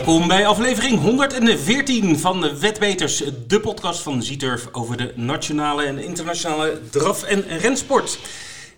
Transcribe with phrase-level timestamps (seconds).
[0.00, 5.98] Welkom bij aflevering 114 van de Wetbeters, de podcast van Zieturf over de nationale en
[5.98, 8.18] internationale draf- en rensport.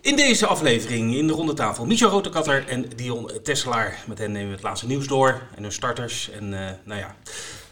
[0.00, 4.04] In deze aflevering in de ronde tafel Michel Rotekatter en Dion Tesselaar.
[4.06, 7.16] Met hen nemen we het laatste nieuws door en hun starters en eh, nou ja,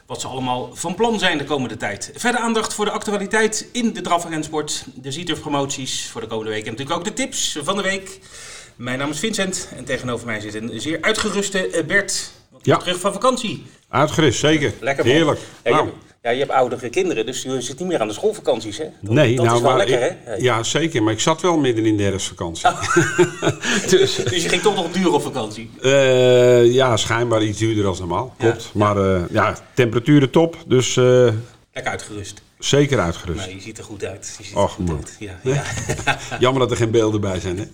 [0.06, 2.12] wat ze allemaal van plan zijn de komende tijd.
[2.14, 6.26] Verder aandacht voor de actualiteit in de draf- en rensport, de Zieturf promoties voor de
[6.26, 8.20] komende week en natuurlijk ook de tips van de week.
[8.76, 12.38] Mijn naam is Vincent en tegenover mij zit een zeer uitgeruste eh, Bert.
[12.62, 12.76] Ja.
[12.76, 13.66] Terug van vakantie.
[13.88, 14.72] Uitgerust, zeker.
[14.80, 15.14] Lekker man.
[15.14, 15.40] Heerlijk.
[15.64, 15.92] Ja, Nou, je,
[16.22, 18.84] ja, je hebt oudere kinderen, dus je zit niet meer aan de schoolvakanties, hè?
[19.00, 20.34] Dat, nee, dat nou, is wel maar lekker, ik- hè?
[20.34, 21.02] Ja, zeker.
[21.02, 22.68] Maar ik zat wel midden in de herfstvakantie.
[23.88, 25.70] Dus, dus je ging toch nog duur op vakantie.
[25.82, 28.34] Eh, ja, schijnbaar iets duurder dan normaal.
[28.38, 28.70] Klopt.
[28.74, 30.56] Maar eh, ja, temperaturen top.
[30.66, 31.04] Dus eh,
[31.72, 32.42] Lekker uitgerust.
[32.60, 33.46] Zeker uitgerust.
[33.46, 34.34] Nee, je ziet er goed uit.
[34.38, 34.96] Je ziet Och, er goed man.
[34.96, 35.16] uit.
[35.18, 35.64] Ja, ja.
[36.40, 37.58] Jammer dat er geen beelden bij zijn.
[37.58, 37.64] Hè?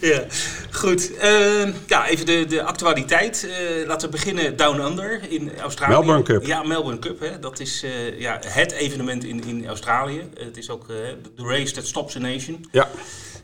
[0.12, 0.24] ja.
[0.70, 1.16] Goed.
[1.16, 3.46] eh, ja, even de, de actualiteit.
[3.48, 5.92] Eh, laten we beginnen Down Under in Australië.
[5.92, 6.46] Melbourne Cup.
[6.46, 7.20] Ja, Melbourne Cup.
[7.20, 7.38] Hè.
[7.38, 10.28] Dat is eh, ja, het evenement in, in Australië.
[10.38, 10.96] Het is ook eh,
[11.36, 12.66] de race that stops a nation.
[12.72, 12.88] Ja,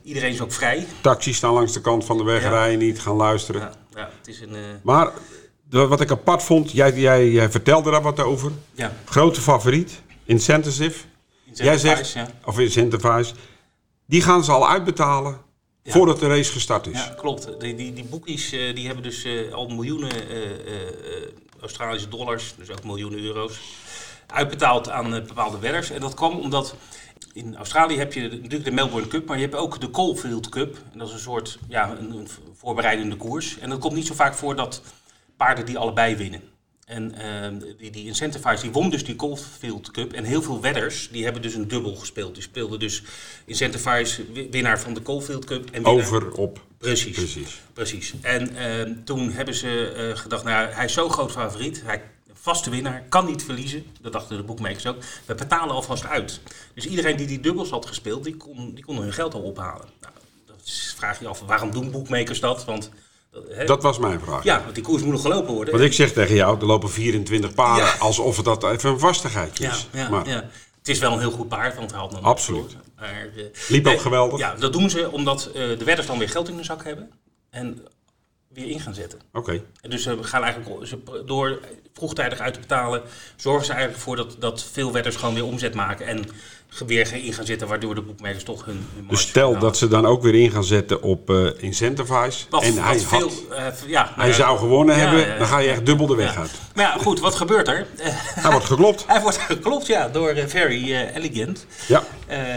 [0.03, 0.87] Iedereen is ook vrij.
[1.01, 2.49] taxis staan langs de kant van de weg, Ja.
[2.49, 3.61] rijden niet, gaan luisteren.
[3.61, 4.57] Ja, ja het is een...
[4.83, 5.11] Maar
[5.73, 8.53] wat ik apart vond, jij, jij, jij vertelde daar wat over.
[8.75, 10.99] ja, Grote favoriet, Incentive.
[11.53, 12.29] Jij zegt, ja.
[12.45, 13.33] of Incentivize,
[14.07, 15.39] die gaan ze al uitbetalen
[15.83, 15.93] Ja.
[15.93, 17.05] voordat de race gestart is.
[17.05, 17.61] Ja, klopt.
[17.61, 20.41] Die, die, die boekies eh, die hebben dus eh, al miljoenen eh,
[21.61, 23.61] Australische dollars, dus ook miljoenen euro's,
[24.27, 25.91] uitbetaald aan bepaalde wedders.
[25.91, 26.75] En dat kwam omdat
[27.33, 30.79] in Australië heb je natuurlijk de Melbourne Cup, maar je hebt ook de Caulfield Cup.
[30.93, 33.59] En dat is een soort ja, een, een voorbereidende koers.
[33.59, 34.83] En dat komt niet zo vaak voor dat
[35.43, 36.43] paarden die allebei winnen.
[36.87, 40.13] En ehm, die, die Incentivize, die won dus die Caulfield Cup.
[40.13, 42.35] En heel veel wedders, die hebben dus een dubbel gespeeld.
[42.35, 43.03] Die speelden dus
[43.45, 45.65] Incentivize, wi- winnaar van de Caulfield Cup.
[45.67, 46.61] En winnaar- Over op.
[46.79, 47.17] Precies.
[47.17, 47.61] Precies.
[47.73, 48.15] Precies.
[48.21, 52.03] En ehm, toen hebben ze eh, gedacht, nou, hij is zo groot favoriet, hij
[52.33, 53.85] vaste winnaar, kan niet verliezen.
[54.01, 54.97] Dat dachten de boekmakers ook.
[55.27, 56.41] We betalen alvast uit.
[56.75, 59.89] Dus iedereen die die dubbels had gespeeld, die kon, die kon hun geld al ophalen.
[60.01, 60.15] Nou,
[60.97, 62.65] vraag je af, waarom doen boekmakers dat?
[62.65, 62.91] Want,
[63.67, 64.45] dat, was mijn vraag.
[64.45, 65.73] ja, want die koers moet nog gelopen worden.
[65.73, 67.95] Want ik zeg tegen jou, er lopen 24 paarden, Ja.
[67.99, 69.89] alsof het dat even een vastigheidje ja, is.
[69.93, 70.51] ja, maar ja.
[70.79, 72.77] Het is wel een heel goed paard, want hij had nog Absoluut.
[72.97, 74.39] Maar, eh, Liep ook nee, geweldig.
[74.39, 77.11] Ja, dat doen ze omdat eh, de wedders dan weer geld in de zak hebben.
[77.51, 77.87] En
[78.49, 79.21] weer in gaan zetten.
[79.33, 79.63] Oké.
[79.81, 81.59] Dus gaan eigenlijk ze, door
[81.93, 83.03] vroegtijdig uit te betalen,
[83.37, 86.25] zorgen ze eigenlijk voor dat, dat veel wedders gewoon weer omzet maken en
[86.87, 90.07] weer in gaan zetten, waardoor de boekmakers toch hun, hun Dus stel dat ze dan
[90.07, 92.45] ook weer in gaan zetten op eh Incentivize.
[92.51, 95.39] Wat, en wat hij, veel, had, eh, ja, hij nou ja, zou gewonnen ja, hebben,
[95.39, 96.51] dan ga je echt dubbel de weg uit.
[96.75, 97.87] Maar ja, goed, wat gebeurt er?
[98.15, 99.05] Hij wordt geklopt.
[99.13, 101.67] hij wordt geklopt, ja, door eh, Very Elegant.
[101.89, 102.05] Ja.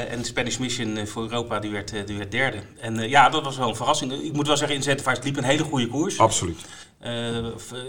[0.09, 2.57] En de Spanish Mission voor Europa, die werd, die werd derde.
[2.79, 4.23] En ja, dat was wel een verrassing.
[4.23, 6.19] Ik moet wel zeggen, Incentivize liep een hele goede koers.
[6.19, 6.59] Absoluut.
[7.05, 7.45] Eh,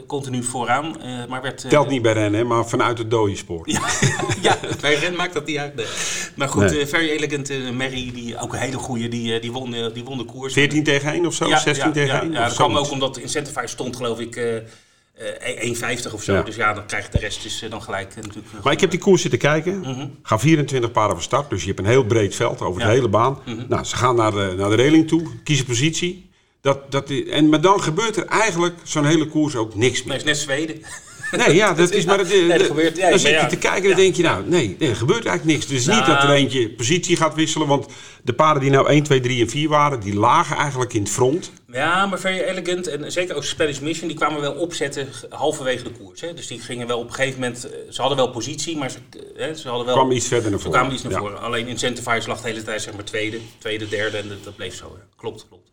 [0.07, 1.65] continu vooraan, eh, maar werd...
[1.65, 3.63] eh, Telt niet bij rennen, maar vanuit het dode spoor.
[3.65, 3.81] Ja,
[4.43, 5.75] ja, bij Ren maakt dat niet uit.
[5.75, 5.87] nee.
[6.35, 6.87] Maar goed, Nee.
[6.87, 10.19] Very Elegant eh, Mary, die, ook een hele goede, die, eh, die, won, die won
[10.19, 10.53] de koers.
[10.53, 11.49] 14 tegen 1 of zo?
[11.49, 12.33] ja, 16 ja, tegen ja, 1?
[12.33, 16.33] Ja, dat kwam ook omdat Incentivize stond geloof ik eh, eh, 1,50 of zo.
[16.33, 16.43] Ja.
[16.43, 18.47] Dus ja, dan krijgt de rest dus, dan gelijk natuurlijk...
[18.63, 19.79] Maar ik heb die koers zitten kijken.
[19.81, 20.07] Mhm.
[20.23, 21.51] Gaan 24 paarden van start.
[21.51, 22.87] Dus je hebt een heel breed veld over Ja.
[22.87, 22.87] Mhm.
[22.87, 23.39] de hele baan.
[23.69, 25.23] Nou, ze gaan naar de, naar de reling toe.
[25.45, 26.26] Kiezen positie.
[26.67, 30.13] Dat, dat, en, maar dan gebeurt er eigenlijk zo'n hele koers ook niks Nee, meer.
[30.17, 30.83] het is net Zweden.
[31.31, 32.19] Nee, ja, dat is maar...
[32.19, 33.47] Het, Nee, dat de- gebeurt- ja, dan zit je ja.
[33.47, 34.45] te kijken en dan denk je nou...
[34.49, 35.67] Nee, nee, er gebeurt eigenlijk niks.
[35.67, 36.07] Dus niet Nou.
[36.07, 37.67] dat er eentje positie gaat wisselen.
[37.69, 37.87] Want
[38.23, 40.01] de paarden die nou 1, 2, 3 en 4 waren...
[40.01, 41.51] die lagen eigenlijk in het front.
[41.73, 45.91] Ja, maar Very Elegant en zeker ook Spanish Mission, die kwamen wel opzetten halverwege de
[45.91, 46.21] koers.
[46.21, 46.35] Hè.
[46.35, 48.99] Dus die gingen wel op een gegeven moment, eh, ze hadden wel positie, maar ze,
[49.11, 49.95] eh, hè, ze hadden wel...
[49.95, 50.73] Kwam iets verder naar voren.
[50.79, 51.19] kwamen iets naar Ja.
[51.19, 51.41] voren.
[51.41, 54.97] Alleen Incentivize lag de hele tijd zeg maar tweede, tweede, derde en dat, bleef zo.
[55.17, 55.65] Klopt, klopt.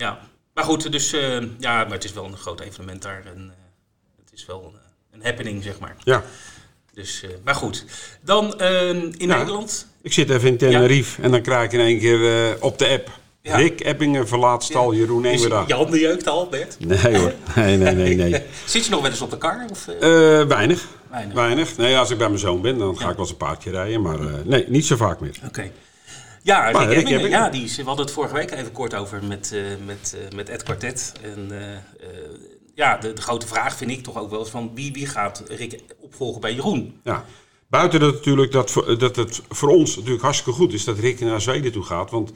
[0.00, 0.18] Ja,
[0.54, 4.24] maar goed, dus eh, ja, maar het is wel een groot evenement daar en eh,
[4.24, 4.80] het is wel een,
[5.20, 5.96] een happening zeg maar.
[6.04, 6.22] Ja,
[6.94, 7.84] Dus, eh, maar goed,
[8.20, 9.36] dan eh, in Ja.
[9.36, 9.86] Nederland.
[10.02, 11.22] ik zit even in Tenerife.
[11.22, 13.18] En dan krijg ik in één keer op de app...
[13.42, 13.56] Ja.
[13.56, 15.64] Rick Eppingen verlaat stal Jeroen Engwerda.
[15.66, 16.76] je handen jeukt al, Bert?
[16.78, 18.30] Nee hoor, nee, nee, nee, nee.
[18.66, 19.64] Zit je nog wel eens op de kar?
[19.70, 19.84] Of,
[20.48, 20.86] weinig.
[21.10, 21.34] Weinig.
[21.34, 21.76] weinig.
[21.76, 24.02] Nee, als ik bij mijn zoon ben, dan ga ik wel eens een paardje rijden.
[24.02, 25.36] Maar nee, niet zo vaak meer.
[25.46, 25.70] Oké.
[26.42, 29.62] Ja, Rick, Rick ja die, we hadden het vorige week even kort over met, eh,
[29.86, 31.12] met, eh, met Ed Quartet.
[31.22, 31.78] En eh,
[32.74, 35.42] ja, de, de grote vraag vind ik toch ook wel eens van wie, wie gaat
[35.46, 37.00] Rick opvolgen bij Jeroen?
[37.04, 37.24] Ja.
[37.68, 41.40] Buiten dat natuurlijk dat, dat het voor ons natuurlijk hartstikke goed is dat Rick naar
[41.40, 42.10] Zweden toe gaat.
[42.10, 42.32] Want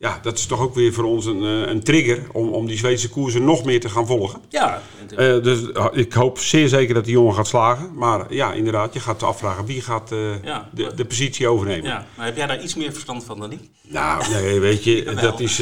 [0.00, 2.76] ja, dat is toch ook weer voor ons een, eh, een trigger om, om die
[2.76, 4.40] Zweedse koersen nog meer te gaan volgen.
[4.48, 7.90] Ja, Uh, dus uh, ik hoop zeer zeker dat die jongen gaat slagen.
[7.94, 11.84] Maar ja, inderdaad, je gaat afvragen wie gaat uh, ja, de, de positie overnemen.
[11.84, 13.58] Ja, maar heb jij daar iets meer verstand van dan ik?
[13.88, 15.56] Nou, nee, weet je, dat is...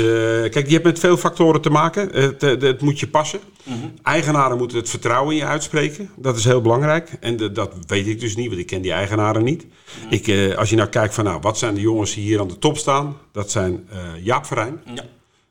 [0.50, 2.08] kijk, je hebt met veel factoren te maken.
[2.12, 3.40] Het, het moet je passen.
[3.62, 3.94] Mm -hmm.
[4.02, 6.11] Eigenaren moeten het vertrouwen in je uitspreken.
[6.17, 7.11] Dat is heel belangrijk.
[7.20, 9.64] En de, dat weet ik dus niet, want ik ken die eigenaren niet.
[9.64, 9.70] Mm
[10.00, 10.12] -hmm.
[10.12, 12.58] ik, als je nou kijkt van, nou, wat zijn de jongens die hier aan de
[12.58, 13.17] top staan?
[13.38, 13.88] Dat zijn
[14.23, 14.81] Jaap Verijn.
[14.94, 15.05] Ja.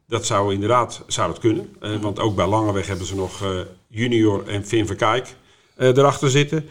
[0.08, 1.76] Dat zou inderdaad zou het kunnen.
[1.76, 2.02] Uh, mm-hmm.
[2.02, 5.36] Want ook bij Langeweg hebben ze nog uh, junior en Finn Verkijk
[5.78, 6.70] uh, erachter zitten.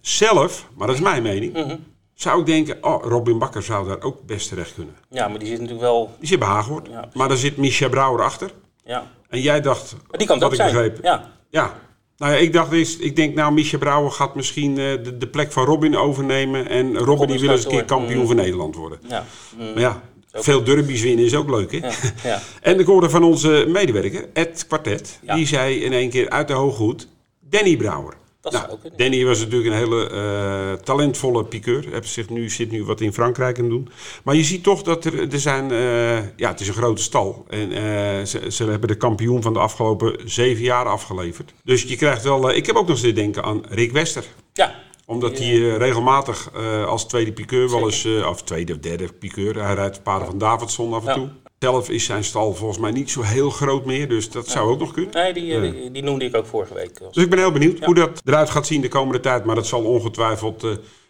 [0.00, 1.84] zelf, maar dat is mijn mening, mm-hmm.
[2.14, 4.94] zou ik denken, oh, Robin Bakker zou daar ook best terecht kunnen.
[5.10, 6.14] Ja, maar die zit natuurlijk wel...
[6.18, 6.64] Die zit bij.
[6.90, 8.50] Ja, maar daar zit Micha Brouwer achter.
[8.84, 9.10] Ja.
[9.28, 10.72] En jij dacht, maar die kan ook ik zijn.
[10.72, 10.98] begreep.
[11.02, 11.30] Ja.
[11.50, 11.74] ja.
[12.18, 15.52] Nou ja, ik dacht eens, ik denk nou, Micha Brouwer gaat misschien de, de, plek
[15.52, 16.68] van Robin overnemen.
[16.68, 18.26] En Robin, Robin die wil eens een keer kampioen mm.
[18.26, 18.98] van Nederland worden.
[19.08, 19.26] Ja.
[19.58, 19.72] Mm.
[19.72, 21.78] Maar ja, veel derbies winnen is ook leuk, hè?
[21.78, 21.92] Ja,
[22.22, 22.42] ja.
[22.60, 25.34] En ik hoorde van onze medewerker, Ed Quartet, ja.
[25.34, 27.08] die zei in één keer uit de hooghoed,
[27.40, 28.14] Danny Brouwer.
[28.50, 31.84] Dat nou, Danny was natuurlijk een hele uh, talentvolle piqueur.
[31.90, 33.88] Hij zich nu, zit nu wat in Frankrijk aan doen.
[34.24, 35.72] Maar je ziet toch dat er, er zijn...
[35.72, 37.46] Uh, ja, het is een grote stal.
[37.48, 37.78] En uh,
[38.24, 41.52] ze, ze, hebben de kampioen van de afgelopen zeven jaar afgeleverd.
[41.64, 42.50] Dus je krijgt wel...
[42.50, 44.24] ik heb ook nog zitten denken aan Rick Wester.
[44.52, 44.74] Ja,
[45.08, 49.12] omdat hij uh, regelmatig uh, als tweede piqueur wel eens, uh, of tweede of derde
[49.12, 51.28] piqueur, hij rijdt paarden van Davidson af en toe.
[51.58, 54.52] Zelf is zijn stal volgens mij niet zo heel groot meer, dus dat ja.
[54.52, 55.14] zou ook nog kunnen.
[55.14, 56.98] Nee, die, die, die, noemde ik ook vorige week.
[57.12, 59.44] Dus ik ben heel benieuwd hoe dat eruit gaat zien de komende tijd.
[59.44, 60.62] Maar dat zal ongetwijfeld,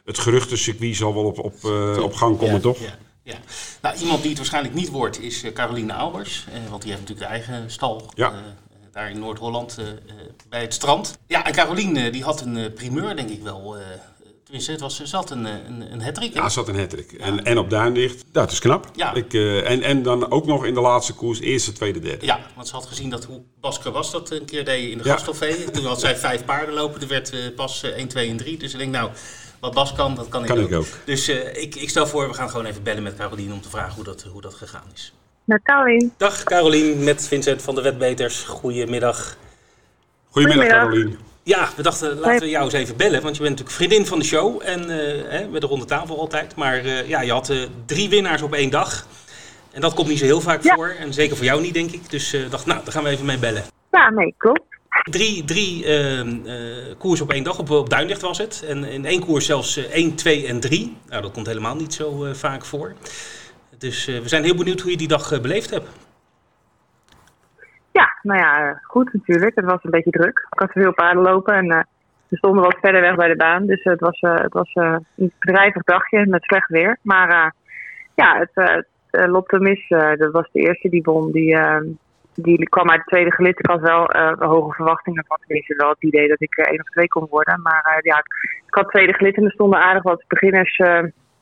[0.04, 1.64] het geruchtencircuit zal wel op, op,
[2.02, 2.78] op gang komen, toch?
[3.22, 3.38] Ja.
[3.82, 6.46] Nou, iemand die het waarschijnlijk niet wordt is Caroline Albers.
[6.70, 8.10] want die heeft natuurlijk de eigen stal.
[8.14, 8.56] Ja
[8.98, 9.86] daar in Noord-Holland uh,
[10.48, 11.18] bij het strand.
[11.26, 13.76] Ja, en Caroline die had een uh, primeur, denk ik wel.
[14.48, 16.34] Uh, tenminste, het was, ze zat een, een, een hattrick.
[16.34, 17.14] Ja, ze had een hattrick.
[17.18, 17.18] Ja.
[17.18, 18.90] En, en op Duindicht, dat is knap.
[18.94, 19.14] Ja.
[19.14, 19.34] Ik,
[19.64, 22.26] en, en dan ook nog in de laatste koers, eerste, tweede, derde.
[22.26, 25.04] Ja, want ze had gezien dat hoe Basker was dat een keer deed in de
[25.04, 25.16] ja.
[25.72, 28.58] Toen had zij vijf paarden lopen, er werd pas 1, 2 en 3.
[28.58, 29.10] Dus ik denk, nou,
[29.60, 30.68] wat Bas kan, dat kan ik, kan ook.
[30.68, 30.86] ik ook.
[31.04, 33.94] Dus ik, ik stel voor, we gaan gewoon even bellen met Caroline om te vragen
[33.94, 35.12] hoe dat, hoe dat gegaan is.
[35.44, 36.12] Met Carolien.
[36.16, 38.42] Dag Carolien, met Vincent van de Wetbeters.
[38.42, 39.36] Goedemiddag.
[40.30, 41.18] Goedemiddag, Carolien.
[41.48, 44.18] Ja, we dachten laten we jou eens even bellen, want je bent natuurlijk vriendin van
[44.18, 44.96] de show en uh,
[45.28, 46.54] hè, met de ronde tafel altijd.
[46.54, 49.06] Maar uh, ja, je had uh, drie winnaars op één dag.
[49.72, 50.74] En dat komt niet zo heel vaak ja.
[50.74, 50.88] voor.
[50.88, 52.10] En zeker voor jou niet, denk ik.
[52.10, 53.64] Dus dacht, nou, daar gaan we even mee bellen.
[53.90, 54.60] Ja, nee, klopt.
[55.10, 55.84] Drie, drie
[56.98, 58.64] koers op één dag, op, op Duinlicht was het.
[58.68, 60.96] En in één koers zelfs 1, 2 en 3.
[61.08, 62.94] Nou, dat komt helemaal niet zo vaak voor.
[63.78, 65.88] Dus we zijn heel benieuwd hoe je die dag beleefd hebt.
[68.28, 69.54] Nou ja, goed natuurlijk.
[69.54, 70.46] Het was een beetje druk.
[70.50, 71.80] Ik had veel paarden lopen en uh,
[72.28, 73.66] we stonden wat verder weg bij de baan.
[73.66, 76.98] Dus het was, uh, het was uh, een bedrijvig dagje met slecht weer.
[77.02, 77.54] Maar
[78.14, 78.86] ja, het, het
[79.30, 81.32] Lotte Mis, dat was de eerste die won.
[81.32, 81.56] Die,
[82.32, 83.58] die kwam uit de tweede gelid.
[83.58, 85.38] Ik had wel hoge verwachtingen van.
[85.40, 87.60] Tenminste wel het idee dat ik één of twee kon worden.
[87.62, 88.18] Maar ja,
[88.66, 90.76] ik had tweede gelid en er stonden aardig wat beginners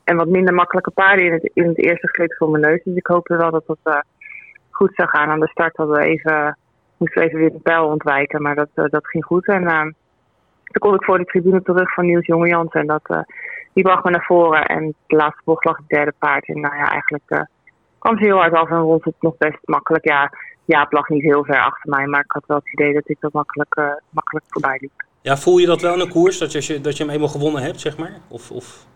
[0.05, 2.81] en wat minder makkelijke paarden in het, in het eerste gelid voor mijn neus.
[2.85, 4.05] Dus ik hoopte wel dat dat
[4.71, 5.31] goed zou gaan.
[5.31, 6.57] Aan de start hadden we even,
[6.97, 9.47] moesten we even weer de pijl ontwijken, maar dat, uh, dat ging goed.
[9.47, 9.81] En uh,
[10.63, 13.21] toen kon ik voor de tribune terug van Niels Jongejans en dat, uh,
[13.73, 14.65] die bracht me naar voren.
[14.67, 16.49] En de laatste bocht lag het derde paard.
[16.49, 17.47] En nou ja, eigenlijk
[17.99, 20.05] kwam ze heel hard af en rond het nog best makkelijk.
[20.05, 20.33] Ja,
[20.65, 23.17] Jaap lag niet heel ver achter mij, maar ik had wel het idee dat ik
[23.21, 25.05] dat makkelijk, makkelijk voorbij liep.
[25.21, 27.63] Ja, voel je dat wel in een koers, dat je, dat je hem eenmaal gewonnen
[27.63, 28.13] hebt, zeg maar?
[28.29, 28.51] Of...
[28.51, 28.87] of...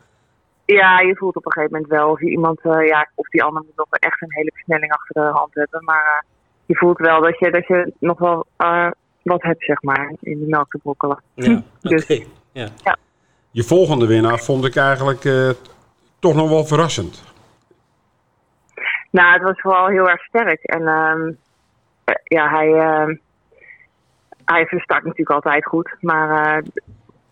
[0.65, 3.43] Ja, je voelt op een gegeven moment wel of je iemand, uh, ja, of die
[3.43, 5.85] ander moet nog echt een hele versnelling achter de hand hebben.
[5.85, 6.40] Maar uh,
[6.71, 8.91] je voelt wel dat je, dat je nog wel uh,
[9.23, 11.23] wat hebt, zeg maar, in de melk te brokkelen.
[11.35, 12.27] Ja, dus, okay.
[12.53, 12.69] ja.
[12.85, 12.97] ja.
[13.51, 15.23] Je volgende winnaar vond ik eigenlijk
[16.19, 17.25] toch nog wel verrassend.
[19.11, 20.63] Nou, het was vooral heel erg sterk.
[20.63, 21.39] En um,
[22.25, 22.69] ja, hij,
[24.45, 25.97] hij verstart natuurlijk altijd goed.
[26.01, 26.63] Maar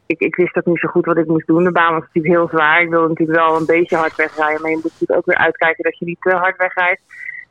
[0.09, 1.65] ik, ik wist ook niet zo goed wat ik moest doen.
[1.65, 2.83] De baan was natuurlijk heel zwaar.
[2.83, 4.63] Ik wilde natuurlijk wel een beetje hard wegrijden.
[4.63, 7.03] Maar je moet natuurlijk ook weer uitkijken dat je niet te hard wegrijdt.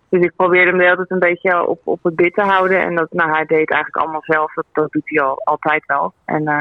[0.09, 2.79] Dus ik probeerde hem de hele tijd een beetje op, op het bit te houden.
[2.81, 4.53] En dat, nou, hij deed eigenlijk allemaal zelf.
[4.53, 6.13] Dat, dat doet hij al, altijd wel.
[6.25, 6.59] En uh,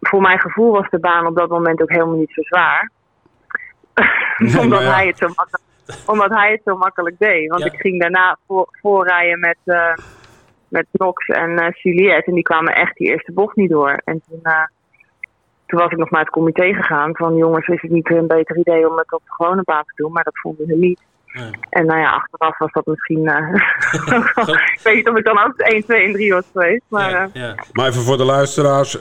[0.00, 2.90] voor mijn gevoel was de baan op dat moment ook helemaal niet zo zwaar.
[4.38, 4.92] Nee, omdat, ja.
[4.92, 5.62] hij het zo makkelijk,
[6.06, 7.48] omdat hij het zo makkelijk deed.
[7.48, 7.72] Want ja.
[7.72, 9.58] ik ging daarna voor, voorrijden met...
[9.64, 9.94] Uh,
[10.70, 12.26] met Nox en uh, Juliette.
[12.26, 14.00] En die kwamen echt die eerste bocht niet door.
[14.04, 14.64] En toen, uh,
[15.66, 17.16] toen was ik nog naar het comité gegaan.
[17.16, 20.02] Van jongens, is het niet een beter idee om het op de gewone baan te
[20.02, 20.12] doen?
[20.12, 21.00] Maar dat vonden ze niet.
[21.70, 23.22] En nou ja, achteraf was dat misschien...
[24.10, 26.82] Uh, ik weet niet of ik dan ook 1, 2 en 3 was geweest.
[26.88, 27.54] Maar, ja, ja.
[27.72, 28.96] maar even voor de luisteraars.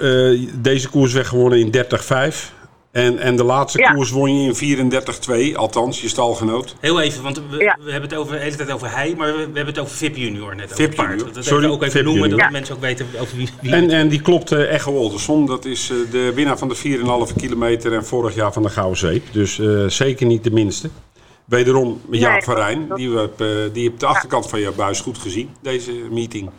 [0.53, 1.73] deze koers werd gewonnen in
[2.51, 2.57] 30-5.
[2.91, 3.93] En, en de laatste Ja.
[3.93, 6.75] koers won je in 34-2, althans je stalgenoot.
[6.79, 7.77] Heel even, want we, Ja.
[7.83, 9.95] we hebben het over, de hele tijd over hij, maar we, we hebben het over
[9.95, 10.73] VIP Junior net.
[10.73, 11.09] VIP over.
[11.09, 11.33] Junior.
[11.33, 12.39] Dat Sorry, even ook even VIP noemen, Junior.
[12.39, 12.57] dat Ja.
[12.57, 15.45] mensen ook weten over wie, wie En, en die klopt eh, Echo Olderson.
[15.45, 16.75] Dat is eh, de winnaar van de
[17.29, 19.23] 4,5 kilometer en vorig jaar van de Gouden Zeep.
[19.31, 20.89] Dus eh, zeker niet de minste.
[21.49, 22.87] Wederom Jaap Nee, van Rijn.
[22.87, 25.91] dat- Die, we heb, eh, die op de achterkant van je buis goed gezien, deze
[25.91, 26.49] meeting.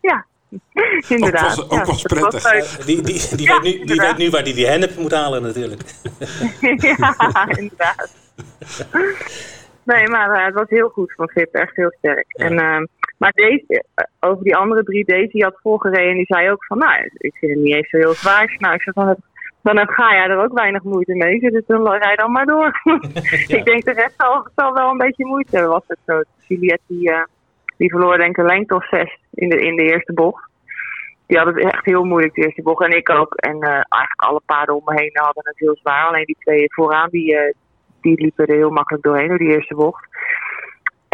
[0.00, 0.26] Ja,
[1.08, 1.56] inderdaad.
[1.56, 2.44] was- ook Ja, was dat prettig.
[2.44, 5.12] Eh, die, die, die, Ja, weet nu, die weet nu waar hij die hennep moet
[5.12, 5.82] halen natuurlijk.
[6.60, 8.14] ja, inderdaad.
[9.82, 12.24] Nee, maar eh, het was heel goed van Vip, echt heel sterk.
[12.28, 12.44] Ja.
[12.44, 12.86] En, ehm,
[13.18, 16.64] maar deze, eh, over die andere drie, deze die had voorgereden en die zei ook
[16.64, 18.56] van, nou, ik vind het niet eens zo heel zwaar.
[18.58, 19.18] Nou, ik zeg, dan heb,
[19.64, 22.80] dan heb Gaia er ook weinig moeite mee, dus dan rij dan maar door.
[23.58, 26.22] ik denk de rest zal, zal wel een beetje moeite hebben, was het zo.
[26.46, 27.24] Juliette, die, eh,
[27.76, 30.48] die verloor denk ik een lengte of zes in de, in de eerste bocht.
[31.26, 32.84] Die hadden het echt heel moeilijk, de eerste bocht.
[32.84, 33.34] En ik ook.
[33.34, 36.06] En eh, eigenlijk alle paarden om me heen hadden het heel zwaar.
[36.06, 37.54] Alleen die twee vooraan, die, eh,
[38.00, 40.06] die liepen er heel makkelijk doorheen, door die eerste bocht.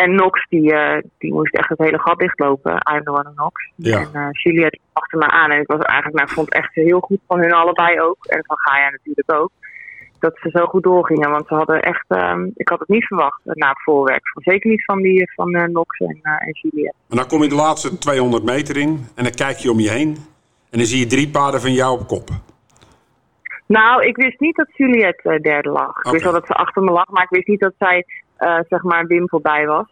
[0.05, 2.73] En Nox, die, eh, die moest echt het hele gat dichtlopen.
[2.73, 3.71] I'm the one Nox.
[3.75, 3.99] Ja.
[3.99, 5.51] En uh, Juliette achter me aan.
[5.51, 8.25] En ik was eigenlijk, nou, ik vond het echt heel goed van hun allebei ook.
[8.25, 9.51] En van Gaia natuurlijk ook.
[10.19, 11.31] Dat ze zo goed doorgingen.
[11.31, 14.23] Want ze hadden echt, ehm, ik had het niet verwacht eh, na het voorwerk.
[14.35, 16.97] Zeker niet van, die, van eh, Nox en, eh, en Juliette.
[17.09, 19.91] En dan kom je de laatste 200 meter in en dan kijk je om je
[19.91, 20.17] heen.
[20.71, 22.29] En dan zie je drie paarden van jou op kop.
[23.79, 25.97] Nou, ik wist niet dat Juliette eh, derde lag.
[26.03, 28.05] Ik wist wel dat ze achter me lag, maar ik wist niet dat zij, eh,
[28.69, 29.87] zeg maar, Wim voorbij was.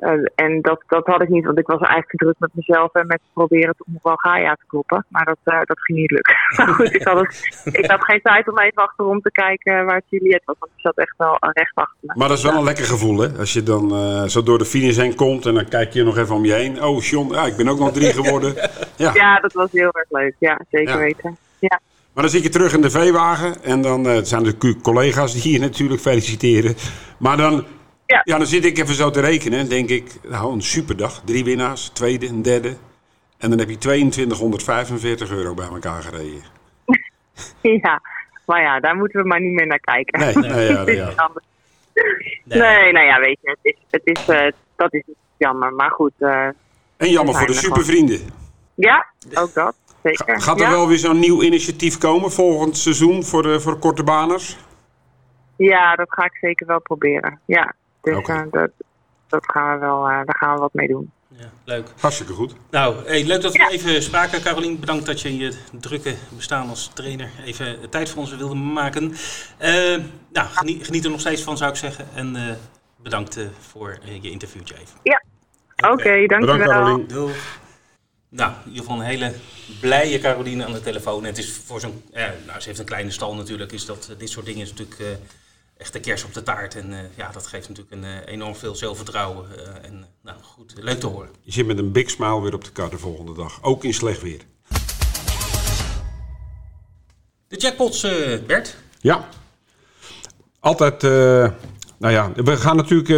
[0.00, 3.06] Eh, en dat, dat had ik niet, want ik was eigenlijk druk met mezelf en
[3.06, 5.06] met proberen nog wel Gaia te kloppen.
[5.08, 6.36] Maar dat, eh, dat ging niet lukken.
[6.56, 10.02] maar goed, ik had, het, ik had geen tijd om even achterom te kijken waar
[10.08, 12.12] Juliette was, want die zat echt wel recht achter me.
[12.16, 13.28] Maar dat is wel een lekker gevoel, hè?
[13.38, 16.16] Als je dan eh, zo door de finish heen komt en dan kijk je nog
[16.16, 16.82] even om je heen.
[16.82, 18.54] Oh, John, ja, ik ben ook nog drie geworden.
[18.96, 19.10] Ja.
[19.14, 20.34] Ja, dat was heel erg leuk.
[20.38, 20.98] Ja, zeker Ja.
[20.98, 21.36] weten.
[21.58, 21.80] Ja.
[22.14, 25.42] Maar dan zit je terug in de veewagen en dan eh, het zijn de collega's
[25.42, 26.74] die je natuurlijk feliciteren.
[27.18, 27.64] Maar dan,
[28.06, 28.20] Ja.
[28.24, 29.68] ja, dan zit ik even zo te rekenen.
[29.68, 31.22] denk ik, nou, een superdag.
[31.24, 32.76] Drie winnaars, tweede, een derde.
[33.38, 36.42] En dan heb je 2245 euro bij elkaar gereden.
[37.82, 38.00] ja,
[38.46, 40.18] maar ja, daar moeten we maar niet meer naar kijken.
[40.20, 41.30] Nee, nee, ja, is ja.
[42.44, 45.02] Nee, nou ja, weet je, het is, het is, eh, dat is
[45.36, 45.72] jammer.
[45.72, 46.48] Maar goed, eh,
[46.96, 48.20] En jammer voor de supervrienden.
[48.74, 49.74] ja, ook dat.
[50.02, 50.40] Zeker.
[50.40, 50.72] Gaat er ja.
[50.72, 54.56] wel weer zo'n nieuw initiatief komen volgend seizoen voor de, voor korte baners?
[55.56, 57.40] Ja, dat ga ik zeker wel proberen.
[57.44, 58.70] Ja, dus eh, dat,
[59.28, 61.10] dat gaan we wel, eh, daar gaan we wat mee doen.
[61.40, 61.88] Ja, leuk.
[62.00, 62.54] Hartstikke goed.
[62.70, 63.70] Nou, hey, leuk dat we Ja.
[63.70, 64.42] even spraken.
[64.42, 68.54] Carolien, bedankt dat je in je drukke bestaan als trainer even tijd voor ons wilde
[68.54, 69.12] maken.
[69.58, 69.72] Eh,
[70.32, 72.06] nou, geniet, geniet er nog steeds van, zou ik zeggen.
[72.14, 72.54] En eh,
[72.96, 74.98] bedankt eh, voor je interviewtje even.
[75.02, 75.22] Ja,
[75.90, 76.56] oké, dankjewel.
[76.58, 77.06] Bedankt, Carolien.
[77.06, 77.59] Doeg.
[78.30, 79.32] Nou, in ieder geval een hele
[79.80, 81.22] blije Caroline aan de telefoon.
[81.22, 84.14] En het is voor zo'n, eh, nou, ze heeft een kleine stal natuurlijk, is dat,
[84.18, 85.06] dit soort dingen is natuurlijk eh,
[85.76, 86.74] echt de kers op de taart.
[86.74, 89.46] En eh, ja, dat geeft natuurlijk een, eh, enorm veel zelfvertrouwen.
[89.84, 91.28] en nou, goed, leuk te horen.
[91.42, 93.58] Je zit met een big smile weer op de kar de volgende dag.
[93.62, 94.40] Ook in slecht weer.
[97.48, 98.00] De jackpots,
[98.46, 98.76] Bert.
[99.00, 99.28] Ja.
[100.60, 103.08] Altijd, nou ja, we gaan natuurlijk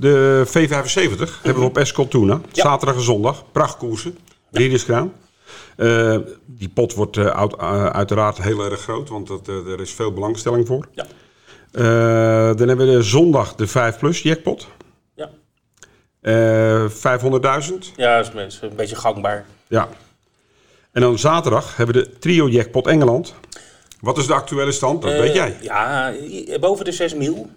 [0.00, 2.40] de V75 hebben we op Escol Tuna.
[2.52, 3.44] Zaterdag en zondag.
[3.52, 4.18] Prachtkoersen.
[4.58, 5.12] Riederskraan.
[5.76, 9.90] Eh die pot wordt eh, uit- eh, uiteraard heel erg groot, want dat, er is
[9.92, 10.88] veel belangstelling voor.
[10.92, 11.06] Ja.
[12.54, 14.66] Dan hebben we de zondag de 5 plus jackpot.
[15.14, 15.30] Ja,
[16.20, 17.92] Eh 500.000.
[17.96, 19.46] ja dat is een beetje gangbaar.
[19.66, 19.88] Ja.
[20.92, 23.34] En dan zaterdag hebben we de trio jackpot Engeland.
[24.00, 25.02] Wat is de actuele stand?
[25.02, 25.56] Dat weet jij.
[25.60, 26.12] Ja,
[26.60, 27.50] boven de 6 mil.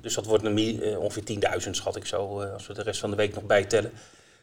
[0.00, 1.22] Dus dat wordt een, ongeveer
[1.62, 3.92] 10.000 schat ik zo, als we de rest van de week nog bijtellen.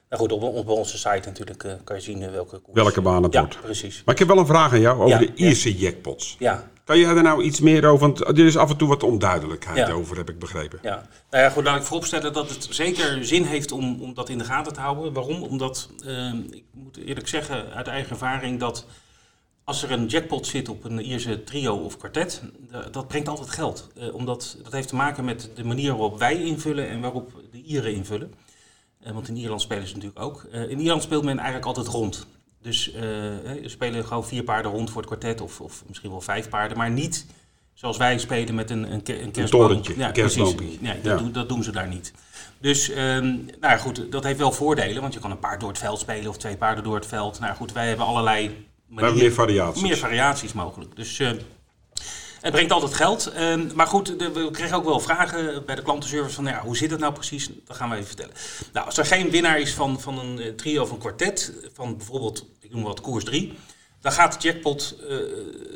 [0.10, 2.82] Nou goed, op, op onze site natuurlijk eh, kan je zien eh, welke koers.
[2.82, 3.62] Welke baan het ja, wordt.
[3.62, 4.02] precies.
[4.06, 5.46] Maar ik heb wel een vraag aan jou over Ja, de ja.
[5.48, 6.36] Ierse jackpots.
[6.40, 8.00] Ja, Kan jij daar nou iets meer over?
[8.00, 10.80] Want er is af en toe wat onduidelijkheid over, heb ik begrepen.
[10.82, 11.08] ja.
[11.30, 14.38] Nou ja, goed, laat ik vooropstellen dat het zeker zin heeft om, om dat in
[14.38, 15.14] de gaten te houden.
[15.14, 15.44] Waarom?
[15.44, 18.86] Omdat, eh, ik moet eerlijk zeggen uit eigen ervaring dat
[19.64, 23.50] als er een jackpot zit op een Ierse trio of kwartet, da- dat brengt altijd
[23.50, 23.88] geld.
[24.00, 27.62] Eh, omdat dat heeft te maken met de manier waarop wij invullen en waarop de
[27.62, 28.34] Ieren invullen.
[29.06, 30.48] Eh, want in Ierland spelen ze natuurlijk ook.
[30.52, 32.28] Eh, in Ierland speelt men eigenlijk altijd rond.
[32.62, 36.22] Dus eh, ze spelen gewoon vier paarden rond voor het kwartet, of, of misschien wel
[36.22, 37.26] vijf paarden, maar niet
[37.74, 40.56] zoals wij spelen met een, een, een torentje, Ja, een precies.
[40.80, 41.18] Nee, dat, Ja.
[41.18, 42.14] doen, dat doen ze daar niet.
[42.60, 45.78] Dus, ehm, nou goed, dat heeft wel voordelen, want je kan een paard door het
[45.78, 47.40] veld spelen of twee paarden door het veld.
[47.40, 49.82] Nou goed, wij hebben allerlei hebben meer variaties.
[49.82, 50.96] meer variaties mogelijk.
[50.96, 51.32] Dus eh,
[52.46, 53.28] het brengt altijd geld.
[53.28, 56.78] Eh, maar goed, de- we kregen ook wel vragen bij de klantenservice van ja, hoe
[56.78, 57.50] zit het nou precies?
[57.66, 58.34] Dat gaan we even vertellen.
[58.74, 61.98] Nou, als er geen winnaar is van, van een eh, trio of een kwartet, van
[61.98, 63.54] bijvoorbeeld, ik noem wat koers 3,
[64.02, 65.18] dan gaat de jackpot uh,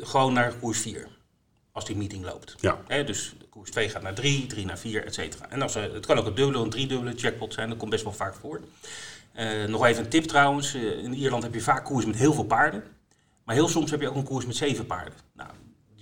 [0.02, 1.08] gewoon naar koers 4.
[1.72, 2.54] Als die meeting loopt.
[2.60, 3.02] Ja.
[3.02, 5.50] Dus koers 2 gaat naar 3, 3 naar 4, et cetera.
[5.50, 7.68] En als, uh, het kan ook een dubbele of een driedubbele jackpot zijn.
[7.68, 8.60] Dat komt best wel vaak voor.
[9.38, 10.74] Uh, nog even een tip trouwens.
[10.74, 12.82] in Ierland heb je vaak koers met heel veel paarden.
[13.44, 15.12] Maar heel soms heb je ook een koers met zeven paarden.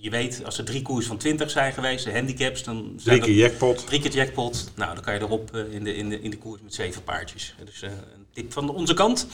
[0.01, 3.33] Je weet, als er drie koers van 20 zijn geweest, de handicaps, dan zijn drie
[3.33, 3.85] keer jackpot.
[3.87, 4.71] Drie keer jackpot.
[4.75, 7.03] Nou, dan kan je erop uh, in, de, in, de, in de koers met zeven
[7.03, 7.55] paardjes.
[7.65, 9.27] Dus uh, een tip van onze kant.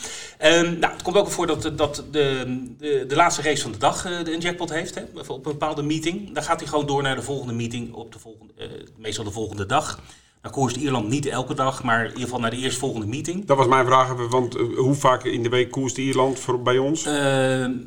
[0.44, 3.78] Um, nou, het komt ook voor dat, dat de, de, de laatste race van de
[3.78, 4.96] dag uh, een jackpot heeft.
[4.96, 6.34] Hè, op een bepaalde meeting.
[6.34, 8.54] Dan gaat hij gewoon door naar de volgende meeting op de volgende,
[8.98, 10.00] meestal de volgende dag.
[10.46, 13.46] Dan koerst Ierland niet elke dag, maar in ieder geval naar de eerstvolgende meeting.
[13.46, 16.78] Dat was mijn vraag, want uh, hoe vaak in de week koerst Ierland voor, bij
[16.78, 17.06] ons?
[17.06, 17.14] Uh,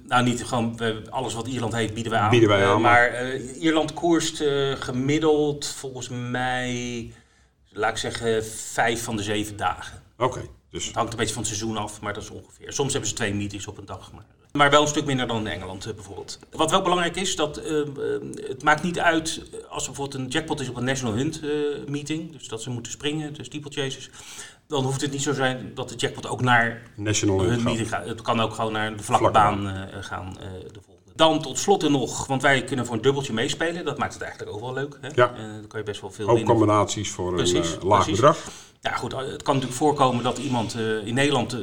[0.06, 2.30] nou, niet gewoon alles wat Ierland heeft bieden wij aan.
[2.30, 2.76] Bieden wij aan.
[2.76, 4.44] Uh, maar Ierland koerst
[4.78, 7.12] gemiddeld volgens mij,
[7.68, 10.02] laat ik zeggen, vijf van de zeven dagen.
[10.16, 10.24] Oké.
[10.24, 10.86] Okay, dus...
[10.86, 12.72] Het hangt een beetje van het seizoen af, maar dat is ongeveer.
[12.72, 14.12] Soms hebben ze twee meetings op een dag.
[14.12, 14.24] Maar...
[14.52, 16.38] Maar wel een stuk minder dan in Engeland uh, bijvoorbeeld.
[16.50, 17.84] Wat wel belangrijk is, dat uh, uh,
[18.48, 21.40] het maakt niet uit als er bijvoorbeeld een jackpot is op een National Hunt
[21.88, 22.32] meeting.
[22.32, 24.10] Dus dat ze moeten springen, de steeplechasers.
[24.66, 28.06] Dan hoeft het niet zo zijn dat de jackpot ook naar National Hunt meeting gaat.
[28.06, 30.36] Het kan ook gewoon naar de vlakke baan gaan
[30.72, 31.12] de volgende.
[31.14, 33.84] Dan tot slot nog, want wij kunnen voor een dubbeltje meespelen.
[33.84, 34.98] Dat maakt het eigenlijk ook wel leuk.
[35.00, 35.08] Hè?
[35.14, 35.26] Ja.
[35.36, 36.54] dan kan je best wel veel Ook winnen.
[36.54, 38.20] combinaties voor precies, een laag precies.
[38.20, 38.38] bedrag.
[38.80, 39.12] Ja, goed.
[39.12, 41.60] Het kan natuurlijk voorkomen dat iemand uh, in Nederland uh,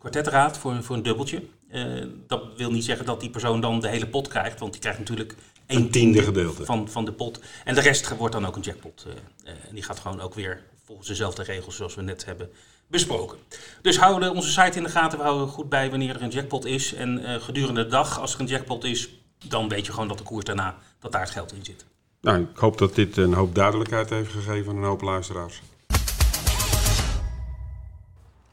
[0.00, 1.42] kwartet raadt voor, voor een dubbeltje.
[1.72, 4.80] Uh, dat wil niet zeggen dat die persoon dan de hele pot krijgt, want die
[4.80, 5.34] krijgt natuurlijk
[5.66, 7.40] een tiende gedeelte van, van de pot.
[7.64, 9.06] En de rest wordt dan ook een jackpot.
[9.44, 12.50] en die gaat gewoon ook weer volgens dezelfde regels zoals we net hebben
[12.86, 13.38] besproken.
[13.82, 15.18] Dus houden onze site in de gaten.
[15.18, 16.94] We houden goed bij wanneer er een jackpot is.
[16.94, 19.08] En gedurende de dag, als er een jackpot is,
[19.48, 21.84] dan weet je gewoon dat de koers daarna, dat daar het geld in zit.
[22.20, 25.60] Nou, ik hoop dat dit een hoop duidelijkheid heeft gegeven aan een hoop luisteraars.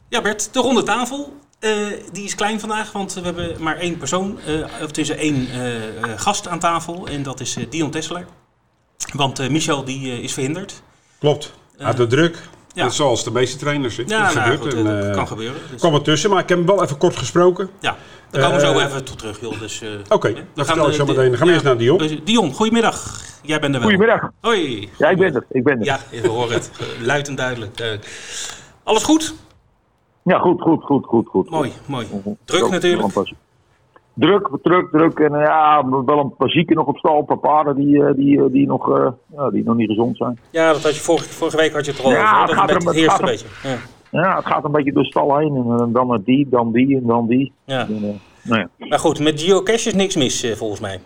[0.09, 1.33] Ja, Bert, de ronde tafel.
[1.59, 5.47] Uh, die is klein vandaag, want we hebben maar één persoon, uh, of tussen één
[5.55, 7.07] uh, gast aan tafel.
[7.07, 8.25] En dat is Dion Tesselaar.
[9.13, 10.81] Want Michel die is verhinderd.
[11.19, 12.49] Klopt, uit de druk.
[12.73, 12.89] Ja.
[12.89, 13.95] Zoals de meeste trainers.
[13.95, 14.59] Ja, dat nou, gebeurt.
[14.59, 15.61] goed, en, dat kan gebeuren.
[15.71, 15.79] Dus.
[15.79, 17.69] kwam er tussen, maar ik heb hem wel even kort gesproken.
[17.79, 17.97] Ja,
[18.29, 19.59] daar komen we zo even toe terug, joh.
[19.59, 21.29] Dus, Oké, okay, dan vertel ik zo meteen.
[21.29, 22.19] Dan gaan we eerst naar Dion.
[22.23, 23.21] Dion, goedemiddag.
[23.41, 23.89] Jij bent er wel.
[23.89, 24.31] Goedemiddag.
[24.41, 24.89] Hoi.
[24.97, 25.45] Ja, ik ben er.
[25.51, 25.85] Ik ben er.
[25.85, 26.71] Ja, we horen het.
[27.01, 27.99] Luid en duidelijk.
[28.83, 29.33] alles goed?
[30.27, 31.49] Ja, goed, goed, goed, goed, goed.
[31.49, 32.07] Mooi, mooi.
[32.45, 33.33] Druk natuurlijk.
[34.13, 35.19] Druk, druk, druk.
[35.19, 37.19] En ja, wel een paar zieken nog op stal.
[37.19, 40.39] Een paar paarden die, die, die, nog, uh, ja, die nog niet gezond zijn.
[40.49, 42.39] Ja, dat had je vorige, vorige week had je het al ja, over.
[42.39, 43.47] Het dat gaat het er, het een beetje.
[43.63, 43.77] Ja.
[44.11, 44.35] ja.
[44.35, 45.55] het gaat een beetje door stal heen.
[45.55, 47.51] En dan naar die, dan die en dan die.
[47.63, 47.87] Ja.
[47.87, 48.09] En, uh,
[48.43, 48.87] nou ja.
[48.87, 50.99] Maar goed, met geocache is niks mis uh, volgens mij.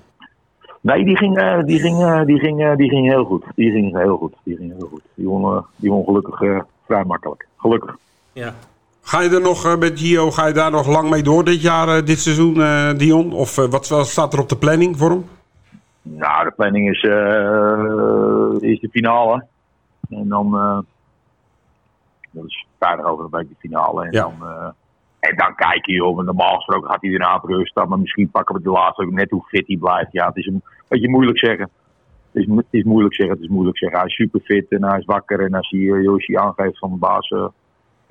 [0.81, 3.43] Nee, die ging, uh, die, ging, uh, die, ging, uh, die ging heel goed.
[3.55, 4.33] Die ging heel goed.
[4.43, 5.01] Die ging heel goed.
[5.13, 7.47] Die won, die won gelukkig vrij makkelijk.
[7.57, 7.97] Gelukkig.
[8.33, 8.53] Ja.
[9.01, 12.05] Ga je er nog met Gio, ga je daar nog lang mee door dit jaar,
[12.05, 12.53] dit seizoen,
[12.97, 13.33] Dion?
[13.33, 15.25] Of wat, wat staat er op de planning voor hem?
[16.01, 17.01] Nou, de planning is,
[18.69, 19.45] is de finale.
[20.09, 20.51] En dan,
[22.31, 24.05] dat is vrijdag over een beetje de finale.
[24.05, 24.21] En Ja.
[24.21, 24.73] dan,
[25.19, 26.15] en dan kijken, joh.
[26.15, 27.75] Want normaal gesproken gaat hij daarna op rust.
[27.75, 30.11] Maar misschien pakken we de laatste ook net hoe fit hij blijft.
[30.11, 31.69] Ja, het is een beetje moeilijk zeggen.
[32.31, 33.97] Het is, het is moeilijk zeggen, het is moeilijk zeggen.
[33.99, 35.39] Hij is super fit en hij is wakker.
[35.45, 37.45] En als hij Yoshi aangeeft van de baas, uh,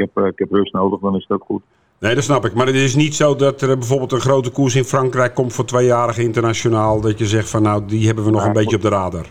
[0.00, 1.62] heb, uh, ik heb rust nodig, dan is het ook goed.
[1.98, 2.54] Nee, dat snap ik.
[2.54, 5.64] Maar het is niet zo dat er bijvoorbeeld een grote koers in Frankrijk komt voor
[5.64, 7.00] tweejarige internationaal.
[7.00, 9.26] Dat je zegt van nou, die hebben we nog Ja, een beetje op de radar.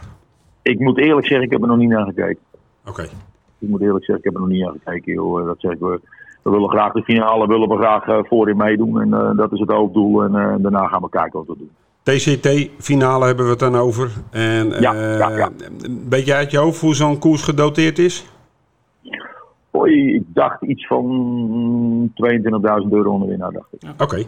[0.62, 2.44] Ik moet eerlijk zeggen, ik heb er nog niet naar gekeken.
[2.86, 3.04] Oké.
[3.60, 5.14] Ik moet eerlijk zeggen, ik heb er nog niet naar gekeken.
[5.14, 5.46] Joh.
[5.46, 6.00] Dat zeg ik, we,
[6.44, 9.02] we willen graag de finale, willen we graag uh, voorin meedoen.
[9.02, 10.24] En uh, dat is het hoofddoel.
[10.24, 11.72] En uh, daarna gaan we kijken wat we doen.
[12.04, 14.12] TCT-finale hebben we het dan over.
[14.32, 15.50] En Ja, eh, ja, ja.
[15.82, 18.26] een beetje uit je hoofd hoe zo'n koers gedoteerd is?
[19.76, 24.02] Oei, ik dacht iets van 22.000 euro onderwinnaar, dacht ik.
[24.02, 24.24] Oké.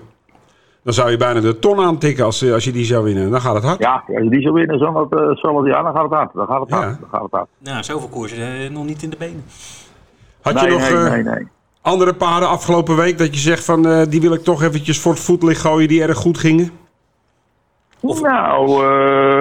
[0.83, 3.31] Dan zou je bijna de ton aantikken als, als je die zou winnen.
[3.31, 3.79] Dan gaat het hard.
[3.79, 6.11] Ja, als je die zou winnen, zal het, uh, zal het, ja, dan gaat het
[6.11, 6.33] hard.
[6.33, 6.83] Dan gaat het hard.
[6.83, 6.97] Ja.
[6.99, 7.47] Dan gaat het hard.
[7.57, 9.43] Nou, zoveel koersen eh, nog niet in de benen.
[10.41, 11.47] Had nee, je nog nee, eh, nee, nee.
[11.81, 15.11] andere paarden afgelopen week dat je zegt van eh, die wil ik toch eventjes voor
[15.11, 16.71] het voetlicht gooien die erg goed gingen?
[18.01, 19.40] Nou, eh,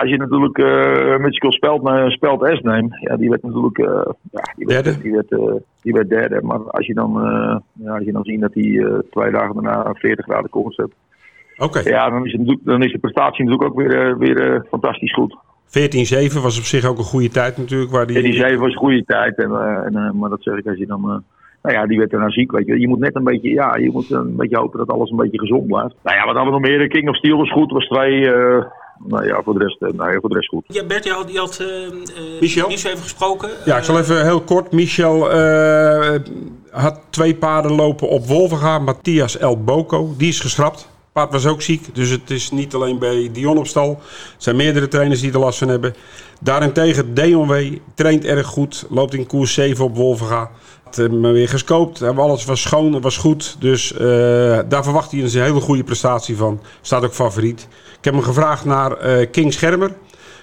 [0.00, 3.86] als je natuurlijk uh, Mitchell Speld, uh, Speld S neemt, ja, die werd natuurlijk uh,
[4.30, 5.02] ja, die werd, Derde?
[5.02, 6.40] Die werd, uh, die werd derde.
[6.42, 9.94] Maar als je dan, uh, ja, als je dan ziet dat hij twee dagen daarna
[9.94, 10.94] 40 graden koers heeft,
[11.56, 11.88] Oké.
[11.88, 15.36] ja, dan is, het, natuurlijk- dan is de prestatie natuurlijk ook weer, weer fantastisch goed.
[15.66, 17.90] 14-7 was op zich ook een goede tijd natuurlijk.
[17.90, 19.50] Waar die, En die 7 was een goede tijd, en,
[19.94, 21.24] en, maar dat zeg ik als je dan.
[21.62, 22.80] Nou ja, die werd daarna ziek, weet je.
[22.80, 25.38] Je moet net een beetje, ja, je moet een beetje hopen dat alles een beetje
[25.38, 25.94] gezond blijft.
[26.02, 26.88] Nou ja, wat hadden we nog meer?
[26.88, 28.20] King of Steel was goed, was twee.
[28.20, 28.64] Uh,
[29.06, 30.64] nou ja, voor de rest, uh, nee, voor de rest goed.
[30.66, 32.68] Ja, Bert, je had, je had uh, uh, Michel?
[32.68, 33.50] even gesproken.
[33.64, 34.72] Ja, ik zal even heel kort.
[34.72, 36.20] Michel eh,
[36.70, 38.78] had twee paarden lopen op Wolvenga.
[38.78, 40.88] Matthias El Boko, die is geschrapt.
[41.18, 43.90] Paard was ook ziek, dus het is niet alleen bij Dion op stal.
[43.90, 45.94] Er zijn meerdere trainers die er last van hebben.
[46.40, 50.50] Daarentegen, DNW traint erg goed, loopt in koers 7 op Wolvenga.
[50.82, 53.56] Had hem weer geskoopt, alles was schoon, was goed.
[53.58, 53.98] Dus uh,
[54.68, 56.60] daar verwacht hij een hele goede prestatie van.
[56.80, 57.68] Staat ook favoriet.
[57.98, 59.92] Ik heb hem gevraagd naar uh, King Schermer.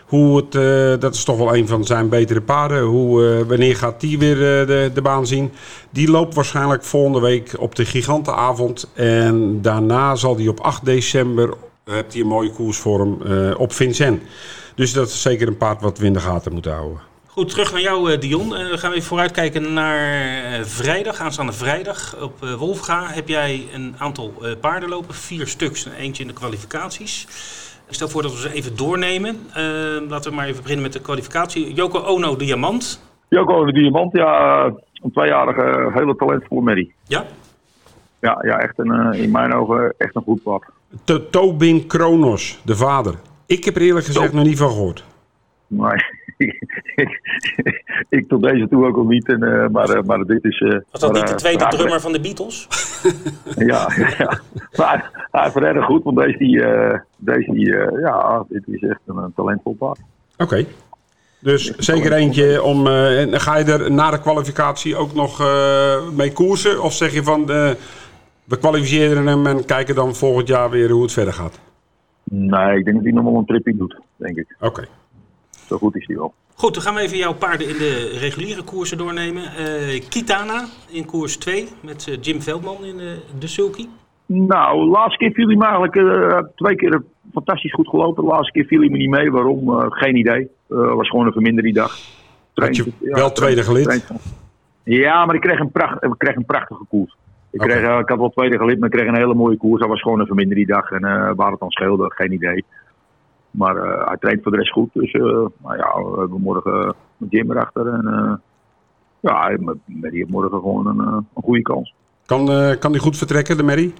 [0.05, 2.81] Hoe het, uh, dat is toch wel een van zijn betere paarden.
[2.83, 5.51] Hoe, uh, wanneer gaat die weer uh, de, de, baan zien?
[5.89, 8.91] Die loopt waarschijnlijk volgende week op de gigantenavond.
[8.93, 13.73] En daarna zal hij op 8 december, hebt hij een mooie koers voor hem, op
[13.73, 14.21] Vincent.
[14.75, 16.99] Dus dat is zeker een paard wat we in de gaten moeten houden.
[17.27, 18.49] Goed, terug naar jou Dion.
[18.49, 22.15] Dan gaan we even vooruitkijken naar vrijdag, aanstaande vrijdag.
[22.21, 25.15] Op Wolfga heb jij een aantal paarden lopen.
[25.15, 27.27] Vier stuks en eentje in de kwalificaties.
[27.87, 29.35] Ik stel voor dat we ze even doornemen.
[29.49, 31.73] Uh, laten we maar even beginnen met de kwalificatie.
[31.73, 33.01] Joko Ono Diamant.
[33.27, 34.63] Joko Ono Diamant, ja.
[34.93, 36.93] Een tweejarige, hele talentvolle Mary.
[37.07, 37.25] Ja?
[38.19, 40.63] Ja, ja echt een, in mijn ogen echt een goed pad.
[41.31, 43.15] Tobin Kronos, de vader.
[43.45, 45.03] Ik heb er eerlijk gezegd nog niet van gehoord.
[45.67, 45.99] Nee,
[46.37, 46.61] ik,
[48.17, 49.27] ik tot deze toe ook al niet.
[49.27, 50.59] En, uh, maar, uh, maar dit is...
[50.59, 52.67] Uh, Was dat maar, niet de tweede drummer van de Beatles?
[53.71, 54.39] ja, ja.
[54.77, 56.63] Maar hij is erg goed, want deze, die,
[57.17, 57.69] deze die,
[58.01, 59.99] ja, dit is echt een, een talentvol paard.
[60.33, 60.43] Oké.
[60.43, 60.67] Okay.
[61.39, 62.87] Dus zeker eentje om...
[62.87, 65.43] en ga je er na de kwalificatie ook nog
[66.15, 66.81] mee koersen?
[66.81, 67.45] Of zeg je van...
[67.45, 71.59] we kwalificeren hem en kijken dan volgend jaar weer hoe het verder gaat?
[72.23, 74.55] Nee, ik denk dat hij nog wel een tripje doet, denk ik.
[74.59, 74.65] Oké.
[74.65, 74.85] Okay.
[75.67, 76.33] Zo goed is hij wel.
[76.57, 79.43] Goed, dan gaan we even jouw paarden in de reguliere koersen doornemen.
[79.43, 83.87] Uh, Kitana in koers 2 met uh, Jim Veldman in uh, de Sulky.
[84.25, 87.01] Nou, laatste keer viel hij me eigenlijk twee keer
[87.33, 88.23] fantastisch goed gelopen.
[88.23, 89.31] De laatste keer viel hij me niet mee.
[89.31, 89.91] Waarom?
[89.91, 90.49] geen idee.
[90.67, 91.97] was gewoon een verminderde dag.
[92.53, 94.13] Had je ja, wel tweede gelid?
[94.83, 97.15] Ja, maar ik kreeg een, pracht, ik kreeg een prachtige koers.
[97.51, 97.77] Ik, okay.
[97.77, 99.79] kreeg, ik had wel tweede gelid, maar ik kreeg een hele mooie koers.
[99.79, 100.91] Dat was gewoon een verminderde dag.
[100.91, 102.65] En waar het dan scheelde, geen idee.
[103.57, 104.89] Maar uh, hij traint voor de rest goed.
[104.93, 107.87] Dus uh, nou ja, we hebben morgen een Jim erachter.
[107.87, 108.33] En uh,
[109.19, 111.93] ja, Mary heeft morgen gewoon een, een goede kans.
[112.25, 112.45] Kan,
[112.79, 113.93] kan hij goed vertrekken, de Mary?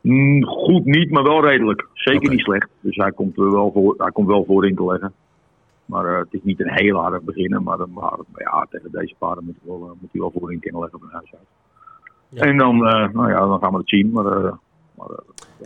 [0.00, 1.88] Mm, goed niet, maar wel redelijk.
[1.92, 2.34] Zeker okay.
[2.34, 2.68] niet slecht.
[2.80, 5.12] Dus hij komt, wel voor, hij komt wel voorin te leggen.
[5.84, 7.62] Maar het is niet een heel harde beginnen.
[7.62, 10.98] Maar, maar ja, tegen deze paarden moet hij wel, moet hij wel voorin kunnen leggen
[10.98, 11.48] van huis uit.
[12.28, 12.42] Ja.
[12.42, 12.78] En dan,
[13.12, 14.10] nou ja, dan gaan we het zien.
[14.10, 14.58] Maar,
[14.94, 15.08] maar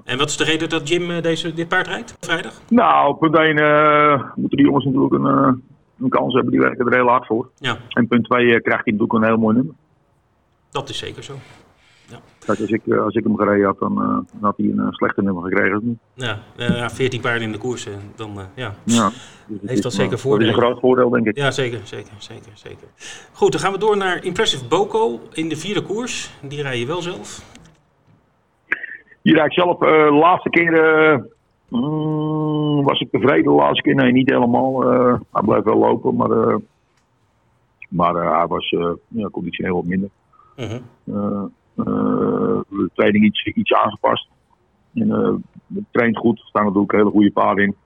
[0.05, 2.61] en wat is de reden dat Jim deze, dit paard rijdt vrijdag?
[2.68, 5.53] Nou, punt 1 uh, moeten die jongens natuurlijk een, uh,
[6.01, 6.53] een kans hebben.
[6.53, 7.51] Die werken er heel hard voor.
[7.59, 7.77] Ja.
[7.88, 9.74] En punt 2 uh, krijgt hij natuurlijk een heel mooi nummer.
[10.70, 11.35] Dat is zeker zo.
[12.07, 12.18] Ja.
[12.38, 15.42] Kijk, als ik, als ik hem gereden had, dan, dan had hij een slechter nummer
[15.42, 16.01] gekregen.
[16.14, 17.88] Ja, uh, 14 paarden in de koers.
[18.14, 18.74] Dan ja.
[18.85, 19.11] ja.
[19.64, 20.46] Heeft dat zeker voordeel.
[20.46, 21.37] Dat is een groot voordeel, denk ik.
[21.37, 22.88] Ja, zeker, zeker, zeker, zeker.
[23.33, 26.31] Goed, dan gaan we door naar Impressive Boko in de vierde koers.
[26.40, 27.42] Die rij je wel zelf.
[29.28, 30.72] Die rijd ik zelf uh, de laatste keer.
[30.72, 31.18] Uh,
[31.68, 33.94] mm, was ik tevreden de laatste keer?
[33.94, 34.94] Nee, niet helemaal.
[34.94, 36.58] Uh, hij bleef wel lopen, maar,
[37.88, 38.74] maar hij was
[39.08, 40.08] ja, conditioneel wat minder.
[40.56, 40.70] Uh
[41.04, 41.46] -huh.
[42.68, 44.28] de training iets, iets aangepast.
[44.94, 45.10] En,
[45.74, 47.76] het traint goed, er staan natuurlijk hele goede paarden in.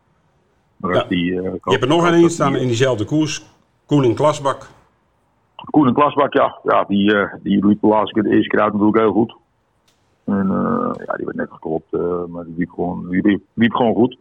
[0.93, 1.05] Ja.
[1.09, 3.45] Die, je hebt er nog een in staan in diezelfde koers.
[3.87, 4.71] Koen en Klasbak.
[5.71, 6.59] Koen en Klasbak, ja.
[6.63, 9.41] ja die, die liep de laatste keer de eerste keer uit natuurlijk heel goed.
[10.25, 13.73] En uh, ja, die werd net geklopt, uh, maar die liep gewoon, die liep, liep,
[13.73, 14.19] gewoon goed.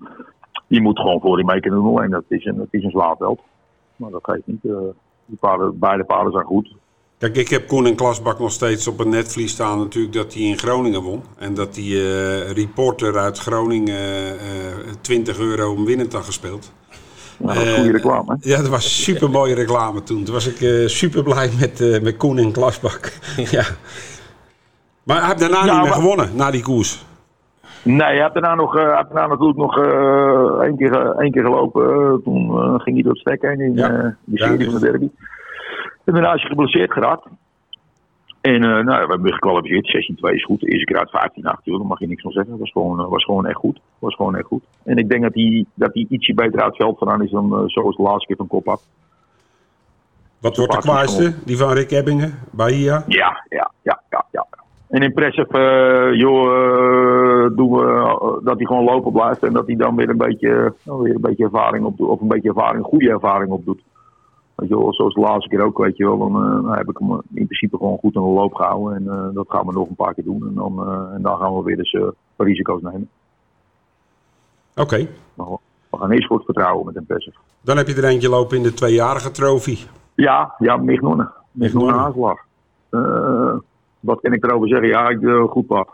[0.67, 2.03] Die moet gewoon voor die mee kunnen doen.
[2.03, 3.39] En dat is een, dat is een zwaar veld.
[3.95, 4.63] Maar dat geeft niet.
[4.63, 4.77] Uh,
[5.25, 6.75] die paarden, beide paarden zijn goed.
[7.21, 10.43] Kijk, ik heb Koen en Klasbak nog steeds op een netvlies staan natuurlijk dat hij
[10.43, 11.23] in Groningen won.
[11.37, 14.39] En dat die uh, reporter uit Groningen uh,
[15.01, 16.71] 20 euro om winnend had gespeeld.
[17.37, 18.37] Nou, dat was goede reclame.
[18.39, 20.23] Ja, dat was super mooie reclame toen.
[20.23, 23.13] Toen was ik uh, super blij met, met Koen en Klasbak.
[23.57, 23.65] ja.
[25.03, 27.05] Maar hij heeft daarna nou, niet meer gewonnen, na die koers.
[27.83, 31.43] Nee, hij heeft daarna, nog, uh, daarna natuurlijk nog uh, één, keer, uh, één keer
[31.43, 32.21] gelopen.
[32.23, 32.49] toen
[32.81, 34.15] ging hij door het stek heen in ja.
[34.25, 35.09] die serie ja, van de derby.
[36.03, 37.25] En daarna is hij geblesseerd geraakt.
[38.41, 40.11] En nou, we hebben gekwalificeerd.
[40.31, 40.59] 16-2 is goed.
[40.59, 42.51] De eerste keer uit 15-8, daar mag je niks van zeggen.
[42.51, 43.79] Dat was gewoon, was gewoon echt goed.
[43.99, 44.63] Was gewoon echt goed.
[44.83, 47.63] En ik denk dat hij, dat hij ietsje beter uit het veld vandaan is dan
[47.69, 48.81] zoals de laatste keer van kop had.
[50.39, 51.33] Wat wordt de kwaaiste?
[51.45, 52.39] Die van Rick Ebbingen?
[52.51, 53.03] Bahia?
[53.07, 54.25] Ja, ja, ja, ja.
[54.31, 54.47] ja.
[54.91, 59.67] En impressive, uh, joh, uh, doen we uh, dat hij gewoon lopen blijft en dat
[59.67, 63.09] hij dan weer een beetje, weer een beetje ervaring opdoet, of een beetje ervaring, goede
[63.09, 63.81] ervaring opdoet.
[64.55, 67.11] Weet je wel, zoals de laatste keer ook, weet je wel, dan, heb ik hem
[67.11, 70.13] in principe gewoon goed aan de loop gehouden en dat gaan we nog een paar
[70.13, 71.97] keer doen en dan, en dan gaan we weer eens
[72.37, 73.09] risico's nemen.
[74.75, 74.81] Oké.
[74.81, 75.09] Okay.
[75.89, 77.37] We gaan eerst het vertrouwen met impressive.
[77.61, 79.79] Dan heb je er eentje lopen in de tweejarige trofee.
[80.13, 81.31] Ja, ja, Mignonnen.
[81.51, 82.45] Mignonnen Haaselaar
[84.01, 84.87] wat kan ik erover zeggen?
[84.87, 85.89] Ja, ik uh, goed pad.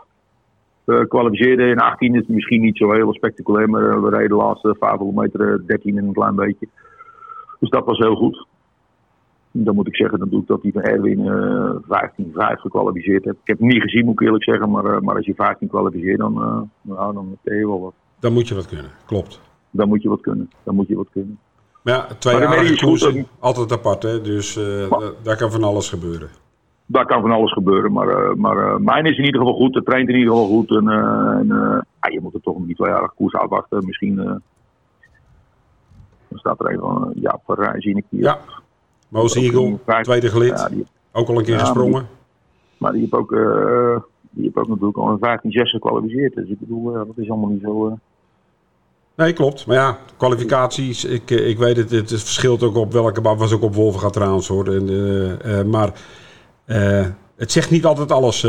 [0.84, 4.76] uh, kwalificeerde in 18 is misschien niet zo heel spectaculair, maar we reden de laatste
[4.80, 6.68] 500 meter 13 in een klein beetje.
[7.60, 8.46] Dus dat was heel goed.
[9.50, 11.70] Dan moet ik zeggen, dan doe ik dat die van Erwin uh,
[12.54, 13.36] 15-5 gekwalificeerd heeft.
[13.36, 16.18] Ik heb hem niet gezien, moet ik eerlijk zeggen, maar, maar als je 15 kwalificeert,
[16.18, 16.34] dan,
[16.82, 17.94] nou, dan kun je wel wat.
[18.20, 19.40] Dan moet je wat kunnen, klopt.
[19.70, 21.38] Dan moet je wat kunnen, dan moet je wat kunnen.
[21.82, 24.20] Maar ja, twee jaar koersen, altijd apart, hè?
[24.20, 26.28] dus uh, daar kan van alles gebeuren.
[26.90, 29.74] Daar kan van alles gebeuren, maar, uh, maar uh, mijn is in ieder geval goed,
[29.74, 30.70] het traint in ieder geval goed.
[30.70, 31.46] En, en
[32.00, 33.86] ja, je moet er toch een tweejarige koers afwachten.
[33.86, 34.14] Misschien
[36.28, 38.22] dan staat er een van ja, Verrij, zie ik hier.
[38.22, 38.38] Ja,
[39.08, 41.92] Moos Eagle, tweede gelid, ja, die, ook al een keer ja, gesprongen.
[41.92, 43.30] Maar die, maar die heeft ook,
[44.30, 46.34] die heeft ook natuurlijk al een 15-6 gekwalificeerd.
[46.34, 47.98] Dus ik bedoel, dat is allemaal niet zo...
[49.18, 49.66] Nee, klopt.
[49.66, 53.62] Maar ja, kwalificaties, ik, ik weet het, het verschilt ook op welke baan, was ook
[53.62, 54.66] op Wolvenga trouwens hoor.
[54.66, 55.92] En, uh, uh, maar
[56.68, 58.42] uh, het zegt niet altijd alles,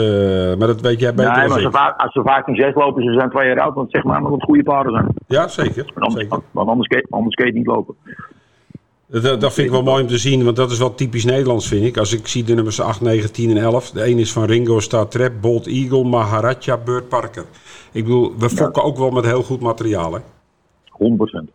[0.58, 3.03] maar dat weet jij beter nee, maar als, vaak, als ze vaak in zes lopen,
[3.03, 5.08] ze zijn twee jaar oud, want zeg maar dat het goede paarden zijn.
[5.27, 5.84] Ja, zeker.
[5.84, 6.41] Want anders, zeker.
[6.51, 6.69] Want
[7.12, 7.95] anders, je niet lopen.
[9.12, 11.67] Dat, dat vind ik wel mooi om te zien, want dat is wel typisch Nederlands,
[11.67, 11.97] vind ik.
[11.97, 13.91] Als ik zie de nummers 8, 9, 10 en 11.
[13.91, 17.45] De een is van Ringo Star Trap, Bolt Eagle, Maharaja, Bird Parker.
[17.91, 18.88] Ik bedoel, we fokken ja.
[18.88, 20.19] ook wel met heel goed materiaal, hè?
[20.19, 20.21] 100%.
[20.21, 21.53] 100%.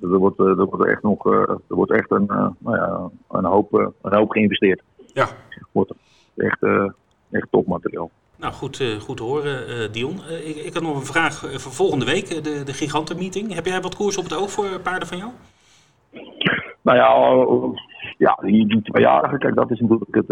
[0.00, 2.26] Er wordt, er wordt echt nog er wordt echt een,
[2.58, 4.82] nou ja, een, hoop, een hoop geïnvesteerd.
[5.14, 5.28] Ja.
[5.72, 5.92] Wordt
[6.36, 6.62] echt,
[7.30, 8.10] echt topmateriaal.
[8.36, 10.20] Nou, goed, uh, goed te horen, uh, Dion.
[10.30, 13.54] Uh, ik, ik had nog een vraag voor volgende week, de, de gigantenmeeting.
[13.54, 15.30] Heb jij wat koers op het oog voor paarden van jou?
[16.82, 17.10] Nou ja,
[18.18, 20.28] ja die, die tweejarige, kijk, dat is natuurlijk het,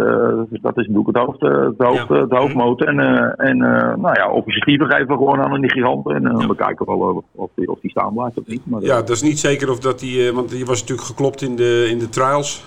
[0.63, 2.27] dat is natuurlijk het hoofd, het hoofd, ja.
[2.27, 2.85] de hoofdmoot.
[2.85, 3.01] En,
[3.37, 3.59] en
[4.01, 6.15] nou ja, officieven geven we gewoon aan die giganten.
[6.15, 6.47] En ja.
[6.47, 8.67] we kijken wel of die, of die staan blijft of niet.
[8.67, 11.57] Maar, ja, dat is niet zeker of dat die, want die was natuurlijk geklopt in
[11.57, 12.65] de, in de trials.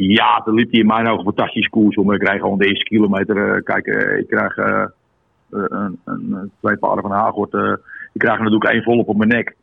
[0.00, 2.12] Ja, dan liep hij in mijn ogen fantastisch koers om.
[2.12, 3.62] Ik krijg gewoon de eerste kilometer.
[3.62, 3.86] kijk,
[4.18, 4.84] ik krijg uh,
[5.50, 7.52] een, een, twee paarden van Hagort.
[7.52, 7.72] Uh,
[8.12, 9.56] ik krijg natuurlijk één volop op mijn nek.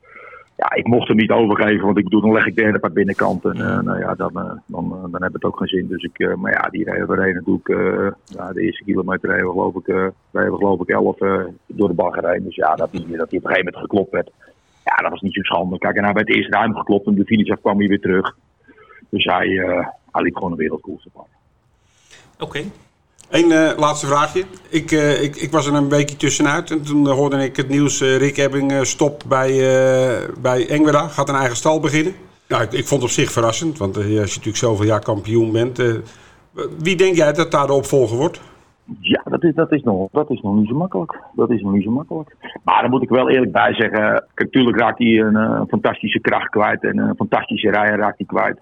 [0.58, 3.46] Ja, ik mocht hem niet overgeven, want ik bedoel, dan leg ik derde per binnenkant.
[3.46, 5.88] En uh, nou ja, dan, dan, dan heb het ook geen zin.
[5.88, 8.14] Dus ik, maar ja, die rijden we reden natuurlijk.
[8.26, 9.76] ja, de eerste kilometer rijden we geloof
[10.80, 11.18] ik, ik elf
[11.68, 12.44] door de bal gereden.
[12.44, 14.32] Dus ja, dat hij, dat op een gegeven moment geklopt werd.
[14.84, 15.78] Ja, dat was niet zo schande.
[15.78, 18.36] Kijk, en hij werd eerst ruim geklopt en de finish kwam hij weer terug.
[19.10, 19.48] Dus hij,
[20.16, 21.34] hij liep gewoon een wereldkoers te pakken.
[22.34, 22.44] Oké.
[22.44, 22.72] Okay.
[23.30, 24.44] Eén uh, laatste vraagje.
[24.70, 28.02] Ik, uh, ik, ik was er een weekje tussenuit en toen hoorde ik het nieuws.
[28.02, 29.50] Uh, Rick Ebbing stopt bij,
[30.42, 32.14] bij Engweda, gaat een eigen stal beginnen.
[32.48, 35.52] Nou, ik, ik vond het op zich verrassend, want als je natuurlijk zoveel jaar kampioen
[35.52, 36.02] bent.
[36.80, 38.42] wie denk jij dat daar de opvolger wordt?
[39.00, 41.20] Ja, dat is, dat, is nog, dat is nog niet zo makkelijk.
[41.36, 42.36] Dat is nog niet zo makkelijk.
[42.64, 44.26] Maar dan moet ik wel eerlijk bij zeggen.
[44.36, 48.60] Natuurlijk raakt hij een, een fantastische kracht kwijt en een fantastische rijder raakt hij kwijt.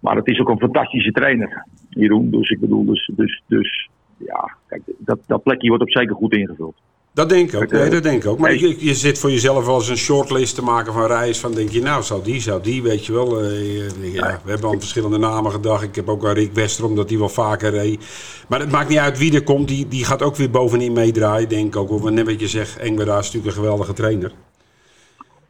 [0.00, 2.30] Maar het is ook een fantastische trainer, Jeroen.
[2.30, 6.32] Dus ik bedoel, dus, dus, dus ja, kijk, dat, dat plekje wordt op zeker goed
[6.32, 6.74] ingevuld.
[7.12, 8.38] Dat denk ik ook, nee, dat denk ik ook.
[8.38, 11.40] Maar je, je zit voor jezelf wel eens een shortlist te maken van reis.
[11.40, 13.42] Van denk je, nou, zou die, zou die, weet je wel.
[13.44, 15.82] Uh, ja, we hebben al verschillende namen gedacht.
[15.82, 18.06] Ik heb ook aan Rick Westerom, dat die wel vaker reed.
[18.48, 19.68] Maar het maakt niet uit wie er komt.
[19.68, 21.90] Die, die gaat ook weer bovenin meedraaien, denk ik ook.
[21.90, 24.32] Of net wat je zegt, Engweda is natuurlijk een geweldige trainer.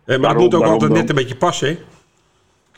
[0.05, 1.79] Eh, maar het moet ook altijd net een beetje passen, hè?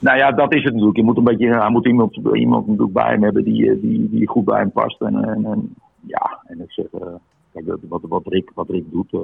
[0.01, 0.97] Nou ja, dat is het natuurlijk.
[0.97, 4.29] Je moet een beetje, hij moet iemand, iemand natuurlijk bij hem hebben die, die, die
[4.29, 5.01] goed bij hem past.
[5.01, 9.21] En, en, en ja, en ik zeg, uh, wat, wat, Rick, wat Rick doet, uh,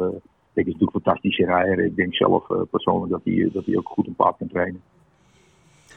[0.52, 1.84] Rick is natuurlijk een fantastische rijder.
[1.84, 4.80] Ik denk zelf uh, persoonlijk dat hij, dat hij ook goed een paard kan trainen.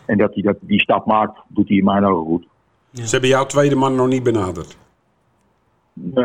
[0.06, 2.48] En dat hij dat, die stap maakt, doet hij in mijn ogen goed.
[2.89, 3.04] Ja.
[3.04, 4.78] Ze hebben jouw tweede man nog niet benaderd?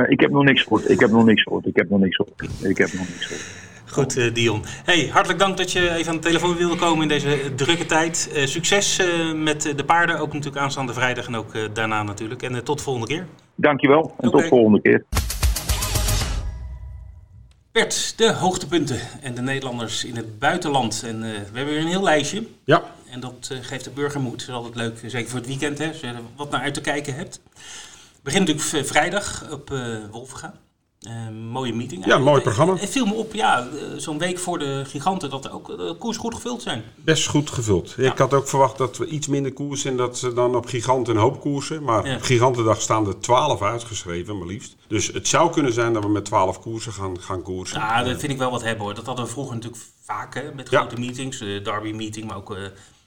[0.08, 0.90] ik heb nog niks gehoord.
[0.90, 1.66] Ik heb nog niks gehoord.
[1.66, 2.64] Ik heb nog niks gehoord.
[2.64, 3.73] Ik heb nog niks gehoord.
[3.94, 4.64] Goed, uh, Dion.
[4.84, 8.30] Hey, hartelijk dank dat je even aan de telefoon wilde komen in deze drukke tijd.
[8.34, 12.42] Uh, succes uh, met de paarden, ook natuurlijk aanstaande vrijdag en ook daarna natuurlijk.
[12.42, 13.26] En tot de volgende keer.
[13.54, 14.30] Dankjewel en okay.
[14.30, 15.04] tot de volgende keer.
[17.72, 21.02] Bert, de hoogtepunten en de Nederlanders in het buitenland.
[21.06, 22.46] En we hebben weer een heel lijstje.
[22.64, 22.82] Ja.
[23.10, 24.38] En dat geeft de burger moed.
[24.38, 26.80] Dat is altijd leuk, zeker voor het weekend, hè, als je wat naar uit te
[26.80, 27.40] kijken hebt.
[27.54, 29.68] We beginnen natuurlijk vrijdag op
[30.10, 30.54] Wolfga.
[31.08, 32.04] Uh, mooie meeting.
[32.06, 32.76] Ja, mooi programma.
[32.76, 36.16] Het viel me op, ja, zo'n week voor de giganten, dat er ook de koers
[36.16, 36.82] goed gevuld zijn.
[36.94, 37.94] Best goed gevuld.
[37.96, 38.12] Ja.
[38.12, 41.14] Ik had ook verwacht dat we iets minder koers en dat ze dan op giganten
[41.14, 41.82] een hoop koersen.
[41.82, 42.14] Maar ja.
[42.14, 44.76] op gigantendag staan er 12 uitgeschreven, maar liefst.
[44.88, 47.78] Dus het zou kunnen zijn dat we met 12 koersen gaan, gaan koersen.
[47.78, 48.94] Ja, dat vind ik wel wat hebben hoor.
[48.94, 51.38] Dat hadden we vroeger natuurlijk vaak hè, met grote meetings.
[51.38, 52.50] De Derby meeting, maar ook...
[52.50, 52.58] Uh,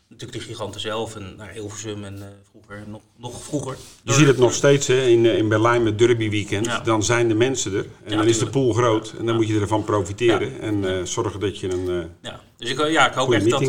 [0.09, 3.77] natuurlijk de giganten zelf en naar Hilversum en uh, vroeger, nog, nog vroeger.
[4.03, 6.65] Je ziet het nog steeds hè, in, in Berlijn met Derby Weekend.
[6.65, 6.79] Ja.
[6.79, 9.47] Dan zijn de mensen er en ja, dan is de pool groot en dan moet
[9.47, 11.89] je ervan profiteren en uh, zorgen dat je een.
[11.89, 12.41] Uh, ja.
[12.57, 13.65] Dus ik, ja, ik hoop echt dat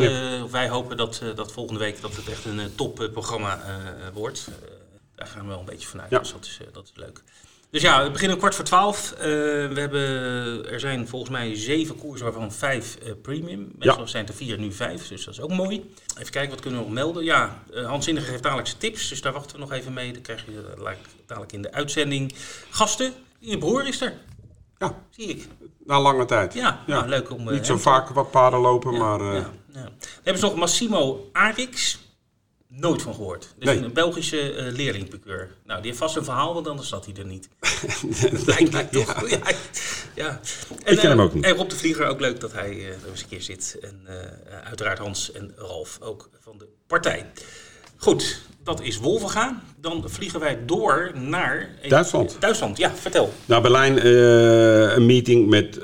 [0.51, 3.61] wij hopen dat, dat volgende week dat het echt een topprogramma
[4.15, 4.49] wordt.
[5.15, 7.23] daar gaan we wel een beetje vanuit, dus dat is, dat is leuk.
[7.71, 9.13] Dus ja, we beginnen om kwart voor twaalf.
[9.13, 10.01] Uh, we hebben,
[10.71, 13.73] er zijn volgens mij zeven koersen, waarvan vijf uh, premium.
[13.79, 15.95] Meestal zijn er vier, nu vijf, dus dat is ook mooi.
[16.19, 17.25] Even kijken, wat kunnen we nog melden?
[17.25, 20.13] Ja, uh, Hans Zinniger heeft dadelijk zijn tips, dus daar wachten we nog even mee.
[20.13, 20.75] Dan krijg je
[21.27, 22.35] dadelijk in de uitzending.
[22.71, 24.15] Gasten, je broer is er.
[24.79, 25.03] Ja.
[25.11, 25.47] Zie ik.
[25.85, 26.55] Na lange tijd.
[26.55, 26.95] Ja, ja.
[26.95, 27.53] Nou, leuk om...
[27.53, 29.35] Niet zo vaak wat paarden lopen, ja, maar...
[29.35, 31.99] Ja, Dan hebben ze nog Massimo Arix.
[32.71, 33.55] Nooit van gehoord.
[33.59, 34.89] Dus een Belgische uh.
[35.65, 37.49] Nou, die heeft vast een verhaal, want anders zat hij er niet.
[38.47, 39.23] Denk lijkt toch.
[39.31, 39.39] Ja.
[40.15, 40.41] ja.
[40.85, 41.45] En, Ik ken hem eh, ook niet.
[41.45, 43.79] En Rob de Vlieger, ook leuk dat hij eh, er eens een keer zit.
[43.81, 44.07] En
[44.65, 47.27] uiteraard Hans en Ralf, ook van de partij.
[47.97, 49.63] Goed, dat is Wolvenga.
[49.81, 51.71] Dan vliegen wij door naar...
[51.89, 52.37] Duitsland.
[52.41, 53.33] Duitsland, ja, vertel.
[53.45, 54.07] Naar Berlijn,
[54.97, 55.79] een meeting met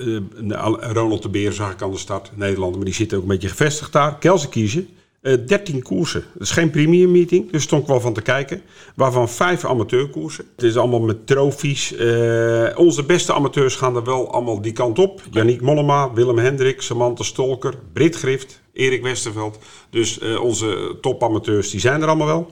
[0.81, 3.49] Ronald de Beer zag ik aan de start, Nederland, Maar die zit ook een beetje
[3.49, 4.19] gevestigd daar.
[4.19, 4.89] Kelsenkiezen.
[5.25, 6.25] Eh, 13 koersen.
[6.33, 8.63] Dat is geen premier meeting, dus stond ik wel van te kijken.
[8.95, 10.45] Waarvan vijf amateurkoersen.
[10.57, 11.95] Het is allemaal met trofies.
[11.97, 15.23] Eh, onze beste amateurs gaan er wel allemaal die kant op.
[15.31, 19.59] Janiek Mollema, Willem Hendrik, Samantha Stolker, Brit Grift, Erik Westerveld.
[19.91, 22.49] Dus eh, onze topamateurs, die zijn er allemaal wel.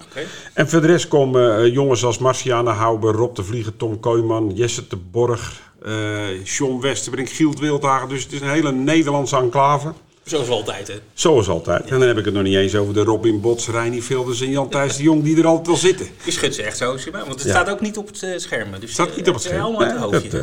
[0.55, 4.87] En voor de rest komen jongens als Marciane Houber, Rob de Vlieger, Tom Kooijman, Jesse
[4.89, 8.09] de Borg, Sean John Westerbrink, Gield Wildhagen.
[8.09, 9.93] Dus het is een hele Nederlandse enclave.
[10.25, 10.95] Zoals altijd, hè?
[11.15, 11.85] Zoals altijd.
[11.91, 14.51] En dan heb ik het nog niet eens over de Robin Bots, Reinier Vilders en
[14.51, 16.07] Jan Thijs de Jong die er altijd al zitten.
[16.25, 17.49] Je schudt ze echt zo, want het Ja.
[17.51, 18.69] staat ook niet op het uh, scherm.
[18.81, 19.63] Dus Staat niet op het uh, scherm.
[19.65, 20.31] Allemaal uit het Nee, hoofdje.
[20.31, 20.41] dat,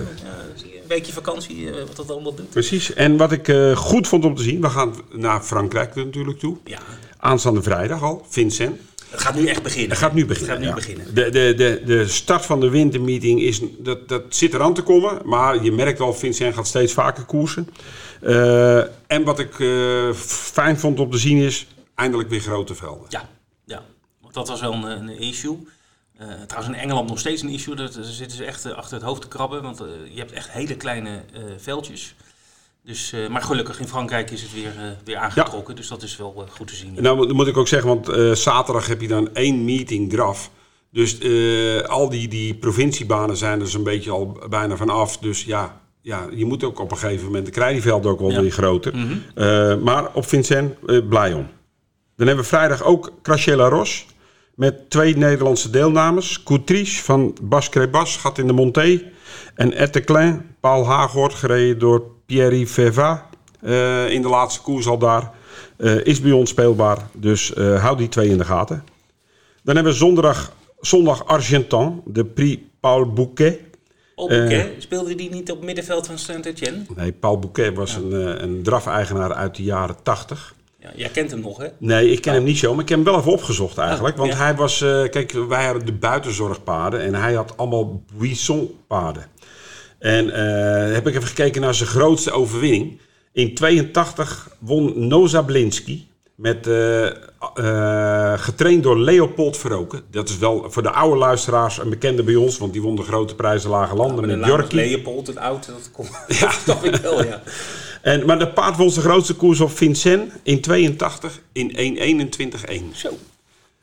[0.64, 2.50] een weekje vakantie, wat dat allemaal doet.
[2.50, 2.94] Precies.
[2.94, 6.58] En wat ik eh, goed vond om te zien, we gaan naar Frankrijk natuurlijk toe.
[6.66, 6.80] Ja,
[7.18, 8.78] Aanstaande vrijdag al, Vincent.
[9.10, 9.90] het gaat nu echt beginnen.
[9.90, 10.56] Het gaat nu beginnen.
[10.56, 10.74] Het gaat nu ja.
[10.86, 11.16] beginnen.
[11.16, 15.18] De, de, de, de start van de wintermeeting is, dat, dat zit eraan te komen.
[15.26, 17.68] Maar je merkt wel, Vincent gaat steeds vaker koersen.
[18.22, 18.78] Uh,
[19.08, 23.06] en wat ik uh, fijn vond om te zien is, eindelijk weer grote velden.
[23.10, 23.30] Ja,
[23.66, 23.84] ja.
[24.22, 25.68] want dat was wel een, een issue.
[26.22, 27.76] Uh, trouwens in Engeland nog steeds een issue.
[27.76, 29.62] Daar zitten ze echt achter het hoofd te krabben.
[29.62, 29.78] Want
[30.12, 31.24] je hebt echt hele kleine
[31.58, 32.16] veldjes.
[32.84, 35.74] Dus, maar gelukkig in Frankrijk is het weer, weer aangetrokken.
[35.74, 35.80] Ja.
[35.80, 36.96] Dus dat is wel goed te zien.
[36.96, 37.02] Ja.
[37.02, 40.52] Nou moet ik ook zeggen, want zaterdag heb je dan één meeting draf.
[40.92, 41.22] Dus
[41.88, 45.18] al die, die provinciebanen zijn er zo'n beetje al bijna vanaf.
[45.18, 48.12] Dus ja, ja, je moet ook op een gegeven moment, dan krijg je die velden
[48.12, 48.42] ook wel ja.
[48.42, 48.96] weer groter.
[48.96, 49.06] Mhm.
[49.06, 49.84] Mm -hmm.
[49.84, 50.76] maar op Vincent,
[51.10, 51.48] blij om.
[52.16, 54.06] Dan hebben we vrijdag ook Crachela Ros.
[54.56, 56.44] Met twee Nederlandse deelnames.
[56.44, 59.12] Coutriche van Bas Crebas gaat in de Monté.
[59.56, 63.30] En Etterclin, Paul Haaghoort, gereden door Pierre Veva.
[63.64, 65.32] Uh, in de laatste koers al daar.
[66.04, 66.98] Is bij ons speelbaar.
[67.14, 68.84] Dus houd die twee in de gaten.
[69.64, 72.02] Dan hebben we zondag, zondag Argentan.
[72.06, 73.60] De Prix Paul Bouquet.
[74.28, 76.86] Paul Bouquet, speelde die niet op het middenveld van Saint-Etienne?
[76.96, 78.00] Nee, Paul Bouquet was ja.
[78.00, 80.56] een, een draf-eigenaar uit de jaren 80.
[80.80, 81.68] Ja, jij kent hem nog, hè?
[81.78, 84.16] Nee, ik ken hem niet zo, maar ik heb hem wel even opgezocht eigenlijk.
[84.16, 84.40] Oh, want ja.
[84.40, 89.26] hij was, uh, kijk, wij hadden de buitenzorgpaarden en hij had allemaal buissonpaarden.
[90.00, 93.00] En uh, heb ik even gekeken naar zijn grootste overwinning.
[93.32, 96.06] In 82 won Noza Blinsky
[96.40, 97.06] met uh,
[97.56, 100.02] uh, getraind door Leopold Verroken.
[100.12, 103.02] Dat is wel voor de oude luisteraars een bekende bij ons, want die won de
[103.02, 104.76] grote prijzen Lage Landen ja, met Jorki.
[104.76, 106.10] Leopold, het oud, dat komt.
[106.40, 107.42] Ja, dat ik wel, ja.
[108.02, 111.98] En, maar de paard won zijn grootste koers op Vincent in 82 in
[112.70, 112.84] 1.21.1.
[112.94, 113.10] Zo.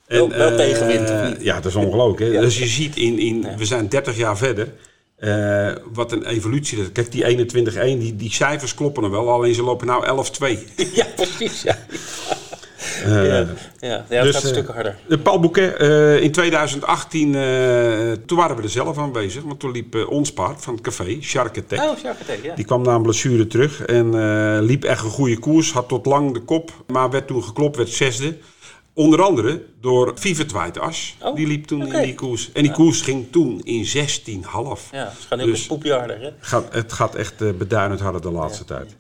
[0.07, 1.43] En, wel, wel uh, tegenwind, of niet?
[1.43, 2.33] Ja, dat is ongelooflijk.
[2.33, 2.41] ja.
[2.41, 3.57] Dus je ziet, in, in, ja.
[3.57, 4.73] we zijn 30 jaar verder.
[5.19, 6.79] Uh, wat een evolutie.
[6.79, 9.31] dat Kijk, die 21-1, die, die cijfers kloppen er wel.
[9.31, 10.59] Alleen ze lopen nou 11-2.
[10.95, 11.63] ja, precies.
[11.63, 11.79] Ja.
[13.07, 13.47] Uh, ja,
[13.81, 14.97] ja, ja dus, gaat een stuk harder.
[15.09, 19.43] De Paul Bouquet, uh, in 2018, uh, toen waren we er zelf aanwezig.
[19.43, 21.13] Want toen liep ons paard van het café.
[21.13, 21.79] Oh, Charketek,
[22.43, 22.55] ja.
[22.55, 25.73] Die kwam na een blessure terug en liep echt een goede koers.
[25.73, 28.37] Had tot lang de kop, maar werd toen geklopt, werd zesde.
[28.95, 31.17] Onder andere door Vivet As.
[31.23, 32.01] Oh, die liep toen okay.
[32.01, 32.51] in die koers.
[32.53, 32.77] En die ja.
[32.77, 33.93] koers ging toen in 16,5.
[34.93, 36.21] Ja, gaan heel dus, poepje harder.
[36.21, 36.31] Hè?
[36.39, 38.97] Gaat, het gaat echt beduidend harder de laatste ja, tijd.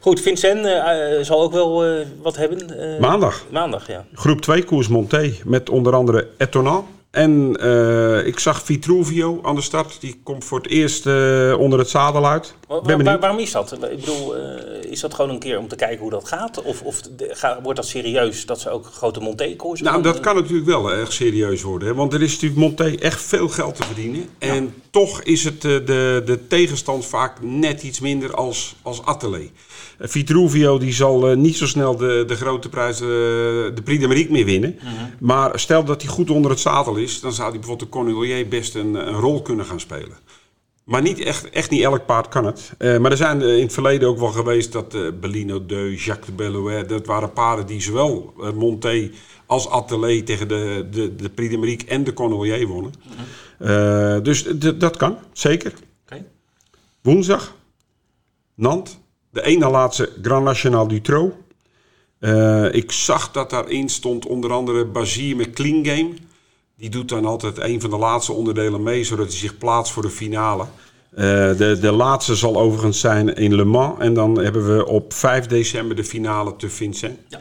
[0.00, 2.98] Goed, Vincent uh, zal ook wel uh, wat hebben.
[3.00, 3.44] maandag.
[3.50, 4.04] Maandag, ja.
[4.14, 6.86] Groep 2 koers Monté met onder andere Etonal.
[7.12, 10.00] En uh, ik zag Vitruvio aan de start.
[10.00, 12.54] Die komt voor het eerst uh, onder het zadel uit.
[12.68, 13.72] Waar, waar, waarom is dat?
[13.72, 14.42] Ik bedoel, uh,
[14.90, 16.62] is dat gewoon een keer om te kijken hoe dat gaat?
[16.62, 20.34] Of, of de, ga, wordt dat serieus dat ze ook grote Monté-koersen Nou, dat kan
[20.34, 21.88] natuurlijk wel erg serieus worden.
[21.88, 21.94] Hè?
[21.94, 24.28] Want er is natuurlijk Monté echt veel geld te verdienen.
[24.38, 24.74] En.
[24.92, 29.50] Toch is het de, de tegenstand vaak net iets minder als, als Atelier.
[29.98, 34.44] Vitruvio die zal uh, niet zo snel de, de grote prijs, de Prix d'Amérique meer
[34.44, 34.76] winnen.
[34.78, 35.10] -hmm.
[35.18, 38.48] Maar stel dat hij goed onder het zadel is, dan zou hij bijvoorbeeld de Cornelier
[38.48, 40.16] best een, een, rol kunnen gaan spelen.
[40.84, 42.72] Maar niet echt, echt niet elk paard kan het.
[42.78, 46.32] Uh, maar er zijn in het verleden ook wel geweest dat Bellino de Jacques de
[46.32, 49.10] Bellois, dat waren paarden die zowel Monté
[49.46, 52.92] als Atelier tegen de, de, de Prix d'Amérique en de Cornelier wonnen.
[53.58, 54.22] -hmm.
[54.22, 54.44] dus
[54.78, 55.72] dat kan, zeker.
[56.04, 56.26] Okay.
[57.02, 57.56] Woensdag,
[58.54, 58.98] Nantes,
[59.30, 61.32] de ene laatste Grand National du Trot.
[62.74, 66.14] ik zag dat daarin stond onder andere Basie met Clean Game.
[66.82, 70.02] Die doet dan altijd een van de laatste onderdelen mee, zodat hij zich plaatst voor
[70.02, 70.64] de finale.
[71.10, 73.98] de, de laatste zal overigens zijn in Le Mans.
[73.98, 77.18] En dan hebben we op 5 december de finale te Vincent.
[77.28, 77.40] Ja.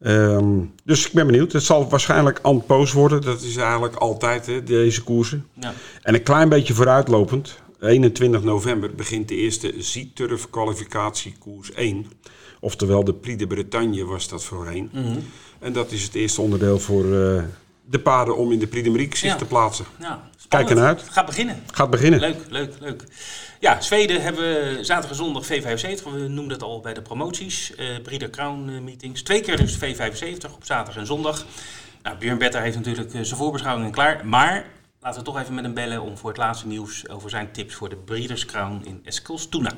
[0.00, 1.52] Ehm, dus ik ben benieuwd.
[1.52, 3.22] Het zal waarschijnlijk Poos worden.
[3.22, 5.46] Dat is eigenlijk altijd hè, deze koersen.
[5.60, 5.74] Ja.
[6.02, 7.58] En een klein beetje vooruitlopend.
[7.80, 12.06] 21 november begint de eerste Z-Turf kwalificatiekoers 1.
[12.60, 14.90] Oftewel de Prix de Bretagne was dat voorheen.
[14.92, 15.18] Mm
[15.58, 17.42] En dat is het eerste onderdeel voor uh,
[17.86, 19.84] de paarden om in de Prix te plaatsen.
[19.98, 21.02] Ja, Kijk ernaar uit.
[21.10, 21.62] Gaat beginnen.
[21.72, 22.20] Gaat beginnen.
[22.20, 23.04] Leuk, leuk, leuk.
[23.60, 26.02] Ja, Zweden hebben we zaterdag en zondag V75.
[26.02, 27.72] We noemden het al bij de promoties.
[27.78, 29.22] Uh, Breeder Crown uh, meetings.
[29.22, 31.46] Twee keer dus V75 op zaterdag en zondag.
[32.02, 34.26] Nou, Björn Better heeft natuurlijk uh, zijn voorbeschouwingen klaar.
[34.26, 34.66] Maar
[35.00, 37.74] laten we toch even met hem bellen om voor het laatste nieuws over zijn tips
[37.74, 39.72] voor de Breeders Crown in Eskilstuna.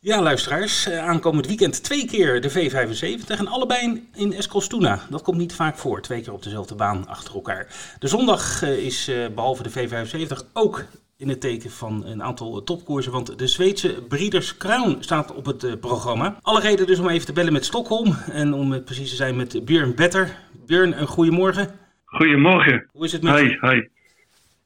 [0.00, 5.00] Ja, luisteraars, aankomend weekend twee keer de V75 en allebei in Eskilstuna.
[5.10, 7.66] Dat komt niet vaak voor, twee keer op dezelfde baan achter elkaar.
[7.98, 10.84] De zondag is behalve de V75 ook
[11.18, 13.12] in het teken van een aantal topkoersen.
[13.12, 16.36] Want de Zweedse Breeders Crown staat op het eh, programma.
[16.42, 18.16] Alle reden dus om even te bellen met Stockholm.
[18.32, 20.36] En om precies te zijn met Björn Better.
[20.66, 21.68] Björn, een goedemorgen.
[22.04, 22.86] Goedemorgen.
[22.92, 23.58] Hoe is het met je?
[23.60, 23.82] Hi.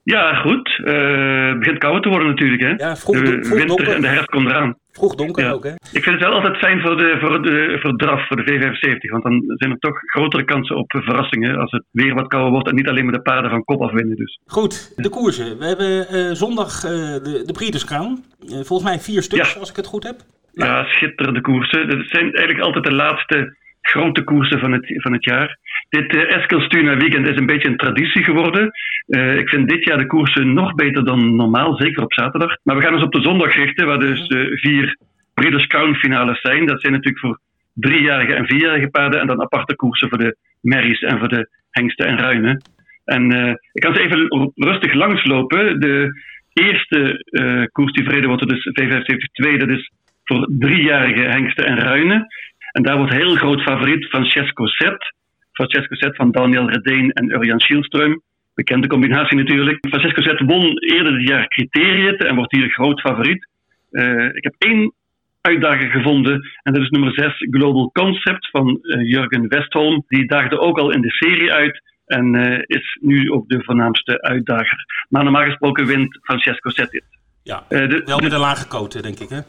[0.03, 0.81] Ja, goed.
[0.85, 2.63] Uh, het begint kouder te worden natuurlijk.
[2.63, 2.87] Hè?
[2.87, 3.95] Ja, vroeg, de winter donker.
[3.95, 4.77] en de herfst komt eraan.
[4.93, 5.71] Vroeg donker ook, hè?
[5.71, 9.11] Ik vind het wel altijd fijn voor de, voor de voor draf, voor de V75.
[9.11, 12.69] Want dan zijn er toch grotere kansen op verrassingen als het weer wat kouder wordt
[12.69, 14.17] en niet alleen maar de paarden van kop afwinnen.
[14.17, 14.41] Dus.
[14.47, 15.59] Goed, de koersen.
[15.59, 18.25] We hebben uh, zondag uh, de, de Breeders Crown.
[18.47, 20.17] volgens mij vier stuks, als ik het goed heb.
[20.53, 20.71] Nou.
[20.71, 21.89] Ja, schitterende koersen.
[21.89, 25.59] Dat zijn eigenlijk altijd de laatste grote koersen van het, van het jaar.
[25.99, 28.71] Dit uh, Eskilstuna weekend is een beetje een traditie geworden.
[29.07, 32.57] Uh, ik vind dit jaar de koersen nog beter dan normaal, zeker op zaterdag.
[32.63, 34.97] Maar we gaan ons op de zondag richten, waar dus uh, vier
[35.35, 36.67] Breeders' Crown finales zijn.
[36.67, 37.41] Dat zijn natuurlijk voor
[37.75, 39.21] driejarige en vierjarige paarden.
[39.21, 42.63] En dan aparte koersen voor de merries en voor de hengsten en ruinen.
[43.05, 43.31] En
[43.73, 45.81] ik kan ze even rustig langslopen.
[45.81, 46.23] De
[46.53, 47.25] eerste
[47.73, 49.93] koers die verreden wordt, dus V75-2, dat is
[50.25, 52.27] voor driejarige hengsten en ruinen.
[52.73, 55.15] En daar wordt heel groot favoriet Francesco Zet.
[55.53, 58.21] Francesco Zet van Daniel Redeen en Urjan Schielström.
[58.55, 59.87] Bekende combinatie natuurlijk.
[59.89, 63.49] Francesco Zet won eerder dit jaar criteriën en wordt hier groot favoriet.
[63.91, 64.93] Uh, ik heb één
[65.41, 70.05] uitdager gevonden en dat is nummer 6 Global Concept van uh, Jurgen Westholm.
[70.09, 74.23] Die daagde ook al in de serie uit en uh, is nu ook de voornaamste
[74.23, 75.07] uitdager.
[75.09, 77.05] Maar normaal gesproken wint Francesco Zet dit.
[77.43, 79.41] Ja, de, wel met een lage cote, denk ik hè?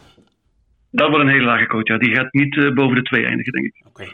[0.91, 1.87] Dat wordt een hele lage coach.
[1.87, 1.97] Ja.
[1.97, 3.83] Die gaat niet uh, boven de twee eindigen, denk ik.
[3.87, 4.07] Okay.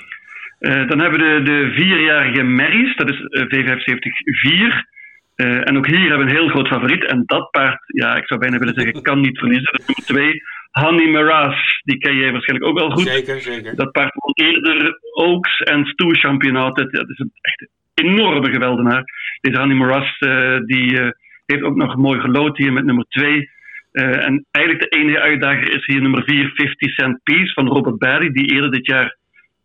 [0.60, 2.96] Uh, dan hebben we de, de vierjarige Merries.
[2.96, 4.98] Dat is uh, V75
[5.36, 7.06] en ook hier hebben we een heel groot favoriet.
[7.06, 9.72] En dat paard, ja, ik zou bijna willen zeggen, kan niet verliezen.
[9.72, 10.44] Dat is nummer twee.
[10.72, 13.08] Honey Miraz, die ken jij waarschijnlijk ook wel goed.
[13.08, 13.76] Zeker, zeker.
[13.76, 16.78] Dat paard won eerder Oaks en Stoer Championat.
[16.78, 19.04] Dat, is een echt enorme geweldenaar.
[19.42, 20.20] Deze Honey Miraz,
[20.66, 21.14] die
[21.46, 23.50] heeft ook nog mooi gelood hier met nummer 2.
[23.92, 27.98] Uh, en eigenlijk de enige uitdager is hier nummer 4, 50 Cent Piece van Robert
[27.98, 29.18] Barry, die eerder dit jaar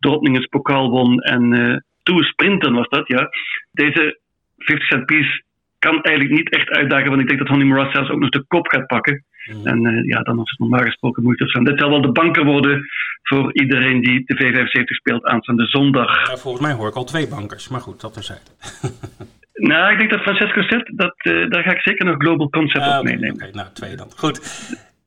[0.05, 3.29] Drottningens pokaal won en uh, Tour Sprinten was dat, ja.
[3.71, 4.19] Deze
[4.57, 5.43] 50 Cent Piece
[5.79, 8.45] kan eigenlijk niet echt uitdagen, want ik denk dat Honey Moras zelfs ook nog de
[8.47, 9.23] kop gaat pakken.
[9.45, 9.67] Mm.
[9.67, 11.63] En uh, ja, dan is het normaal gesproken moeilijk zijn.
[11.63, 12.85] Dit zal wel de banker worden
[13.23, 16.29] voor iedereen die de V75 speelt aanstaande zondag.
[16.29, 18.49] Ja, volgens mij hoor ik al twee bankers, maar goed, dat terzijde.
[19.55, 22.85] Nou, ik denk dat Francesco zet, dat, uh, daar ga ik zeker nog Global Concept
[22.85, 23.33] uh, op meenemen.
[23.33, 24.11] Oké, okay, nou, twee dan.
[24.15, 24.37] Goed.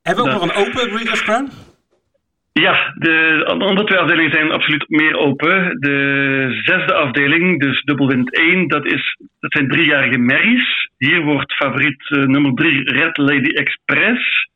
[0.01, 1.49] Hebben we ook nog een open Breeders' Crown?
[2.59, 5.79] Ja, de andere twee afdelingen zijn absoluut meer open.
[5.79, 10.89] De zesde afdeling, dus dubbelwind 1, dat, is, dat zijn driejarige merries.
[10.97, 14.47] Hier wordt favoriet uh, nummer 3 Red Lady Express.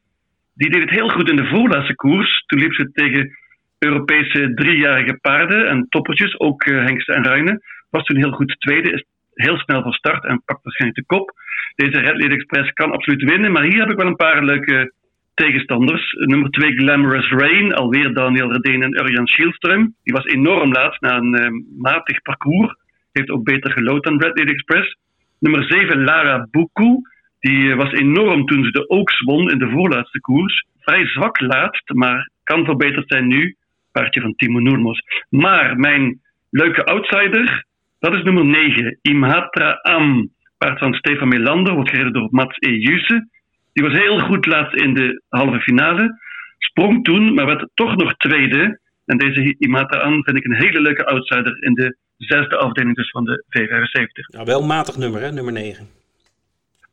[0.54, 2.44] Die deed het heel goed in de voorlaatste koers.
[2.46, 3.38] Toen liep ze tegen
[3.80, 7.62] Europese driejarige paarden en toppertjes, ook uh, hengsten en ruinen.
[7.90, 11.32] Was toen heel goed tweede, is heel snel van start en pakt waarschijnlijk de kop.
[11.76, 14.94] Deze Red Lady Express kan absoluut winnen, maar hier heb ik wel een paar leuke
[15.34, 16.12] tegenstanders.
[16.12, 19.96] Nummer 2 Glamorous Rain, alweer Daniel Redeen en Urjan Schielström.
[20.04, 21.48] Die was enorm laat na een uh,
[21.82, 22.76] matig parcours.
[23.12, 24.98] Heeft ook beter gelood dan Red Lady Express.
[25.40, 27.02] Nummer 7 Lara Buku.
[27.40, 30.66] Die uh, was enorm toen ze de Oaks won in de voorlaatste koers.
[30.80, 33.56] Vrij zwak laatst, maar kan verbeterd zijn nu.
[33.92, 35.02] Paardje van Timo Noermos.
[35.30, 37.66] Maar mijn leuke outsider,
[38.00, 40.30] dat is nummer 9, Imhatra Am.
[40.58, 42.70] Paard van Stefan Melander, wordt gereden door Mats E.
[42.70, 43.28] Jusse.
[43.74, 46.22] Die was heel goed laatst in de halve finale.
[46.58, 48.80] Sprong toen, maar werd toch nog tweede.
[49.06, 53.10] En deze Imhatra Am vind ik een hele leuke outsider in de zesde afdeling dus
[53.10, 54.38] van de V75.
[54.38, 55.32] Ja, wel matig nummer, hè?
[55.32, 55.88] Nummer 9.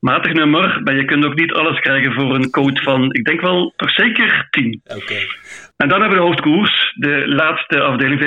[0.01, 3.41] matig nummer, maar je kunt ook niet alles krijgen voor een code van, ik denk
[3.41, 4.81] wel, toch zeker 10.
[4.85, 5.15] Oké.
[5.77, 8.21] En dan hebben we de hoofdkoers, de laatste afdeling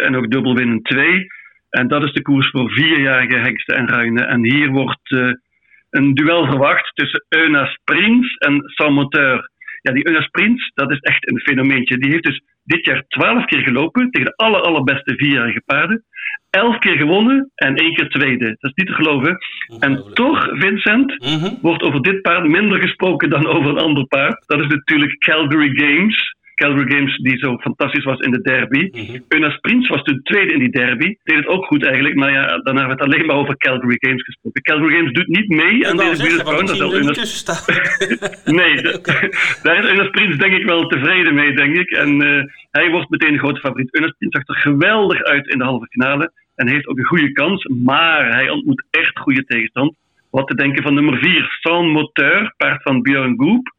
[0.00, 1.26] 75-7 en ook dubbelwinnen 2.
[1.70, 4.28] En dat is de koers voor vierjarige hengsten en ruinen.
[4.28, 5.32] En hier wordt uh,
[5.90, 9.50] een duel verwacht tussen Euna Prins en Sam Moteur.
[9.82, 11.98] Ja, die Euna Prins, dat is echt een fenomeentje.
[11.98, 16.04] Die heeft dus dit jaar twaalf keer gelopen tegen de aller, allerbeste vierjarige paarden.
[16.50, 18.44] Elf keer gewonnen en één keer tweede.
[18.46, 19.38] Dat is niet te geloven.
[19.80, 21.54] En toch, Vincent, Mhm.
[21.60, 24.44] wordt over dit paard minder gesproken dan over een ander paard.
[24.46, 26.34] Dat is natuurlijk Calgary Games.
[26.56, 28.90] Calgary Games die zo fantastisch was in de derby.
[29.28, 31.14] Euna Prins was toen tweede in die derby.
[31.24, 33.96] Deed het ook goed eigenlijk, maar ja, daarna hebben we het alleen maar over Calgary
[33.98, 34.62] Games gesproken.
[34.62, 36.36] Calgary Games doet niet mee Ik aan deze zie
[37.44, 37.64] Dat.
[38.60, 39.00] Nee, de-
[39.62, 41.90] daar is Earnest Prins denk ik wel tevreden mee, denk ik.
[41.90, 43.94] En eh, hij wordt meteen de grote favoriet.
[43.94, 46.32] Earnest Prins zag er geweldig uit in de halve finale.
[46.54, 47.64] En heeft ook een goede kans.
[47.84, 49.94] Maar hij ontmoet echt goede tegenstand.
[50.30, 53.74] Wat te denken van nummer 4, Sans Moteur, paard van Björn Goop.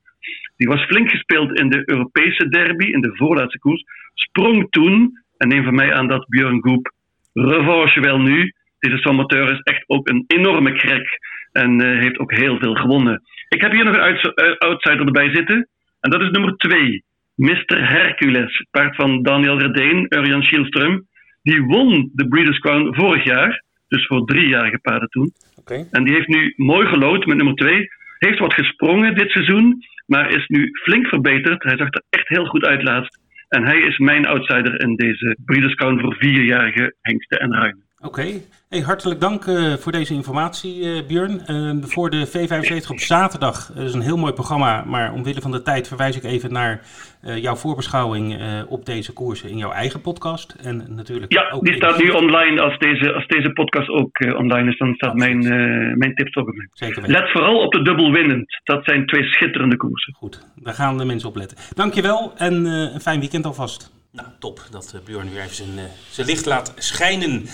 [0.57, 3.83] Die was flink gespeeld in de Europese derby, in de voorlaatste koers.
[4.13, 6.91] Sprong toen, en neem van mij aan dat Björn Goop
[7.33, 8.53] revanche wel nu.
[8.79, 11.19] Deze Sans Moteur is echt ook een enorme krek.
[11.51, 13.21] En eh, heeft ook heel veel gewonnen.
[13.49, 15.67] Ik heb hier nog een eh, outsider erbij zitten.
[15.99, 17.03] En dat is nummer 2.
[17.35, 17.89] Mr.
[17.89, 18.65] Hercules.
[18.71, 21.05] Paard van Daniel Redeen, Urian Schielström.
[21.41, 23.63] Die won de Breeders' Crown vorig jaar.
[23.87, 25.31] Dus voor driejarige paarden toen.
[25.59, 25.87] Oké.
[25.91, 27.87] En die heeft nu mooi gelood met nummer 2.
[28.17, 29.83] Heeft wat gesprongen dit seizoen.
[30.07, 31.63] Maar is nu flink verbeterd.
[31.63, 33.19] Hij zag er echt heel goed uit laatst.
[33.47, 37.86] En hij is mijn outsider in deze Breeders' Crown voor vierjarige hengsten en ruinen.
[38.01, 38.25] Oké.
[38.69, 41.45] Hey, hartelijk dank eh, voor deze informatie, eh Björn.
[41.45, 43.71] Eh, voor de V75 op zaterdag.
[43.75, 46.81] Dat is een heel mooi programma, maar omwille van de tijd verwijs ik even naar
[47.21, 50.55] eh, jouw voorbeschouwing eh, op deze koersen in jouw eigen podcast.
[50.61, 54.17] En natuurlijk Ja, ook die in- staat nu online als deze, als deze podcast ook
[54.17, 54.77] eh, online is.
[54.77, 56.69] Dan staat mijn, eh, mijn tips ook online.
[56.73, 57.19] Zeker weten.
[57.21, 58.61] Let vooral op de dubbel winnend.
[58.63, 60.13] Dat zijn twee schitterende koersen.
[60.13, 61.57] Goed, daar gaan de mensen op letten.
[61.75, 63.95] Dankjewel en eh, een fijn weekend alvast.
[64.11, 67.45] Nou, top dat eh, Björn weer even zijn, eh, zijn licht laat schijnen.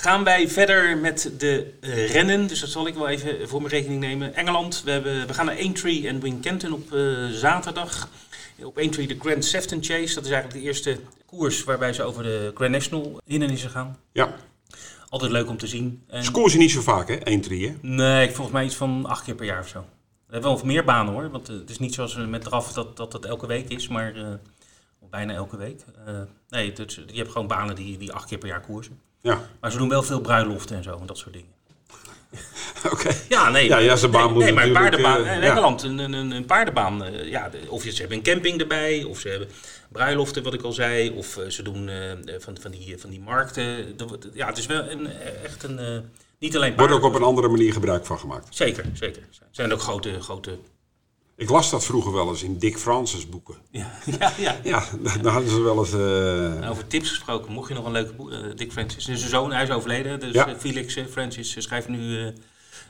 [0.00, 3.72] Gaan wij verder met de eh, rennen, dus dat zal ik wel even voor mijn
[3.72, 4.34] rekening nemen.
[4.34, 8.08] Engeland, we, hebben, we gaan naar Aintree en Wincanton op eh, zaterdag.
[8.62, 12.22] Op Aintree de Grand Sefton Chase, dat is eigenlijk de eerste koers waarbij ze over
[12.22, 13.98] de Grand National hindernissen gaan.
[14.12, 14.34] Ja,
[15.08, 16.02] Altijd leuk om te zien.
[16.06, 17.16] En- scoren ze niet zo vaak, hè?
[17.16, 17.74] 1-3, hè?
[17.80, 19.80] Nee, volgens mij iets van acht keer per jaar of zo.
[20.26, 22.96] We hebben wel meer banen hoor, want eh, het is niet zoals met draf dat,
[22.96, 24.38] dat dat elke week is, maar
[25.10, 25.84] bijna elke week.
[26.48, 26.72] Nee,
[27.06, 29.00] je hebt gewoon banen die, die acht keer per jaar koersen.
[29.20, 31.56] Ja, Maar ze doen wel veel bruiloften en zo en dat soort dingen.
[32.92, 33.10] oké.
[33.28, 33.68] Ja, nee.
[33.68, 35.24] Ja, ja, zijn baan nee, moet nee, maar een paardenbaan.
[35.24, 35.50] eh, in ja.
[35.50, 37.04] Engeland, een, een, een paardenbaan.
[37.04, 39.48] eh, ja, of ze hebben een camping erbij, of ze hebben
[39.88, 41.10] bruiloften, wat ik al zei.
[41.10, 41.90] Of eh, ze doen
[42.38, 43.96] van, van, die, van die markten.
[44.32, 45.06] Ja, het is wel een,
[45.44, 46.10] echt een...
[46.38, 48.46] niet alleen Wordt ook op een andere manier gebruik van gemaakt.
[48.50, 49.22] Zeker, zeker.
[49.22, 50.58] Er zijn ook grote, grote...
[51.38, 53.54] Ik las dat vroeger wel eens in Dick Francis boeken.
[53.70, 54.56] Ja, ja, ja.
[54.64, 54.84] Ja,
[55.22, 55.92] daar hadden ze wel eens...
[56.62, 58.30] eh, Over tips gesproken, mocht je nog een leuke boek...
[58.30, 60.20] eh, Dick Francis, zijn zoon, hij is overleden.
[60.20, 60.46] Dus Ja.
[60.48, 62.32] eh, Felix Francis schrijft nu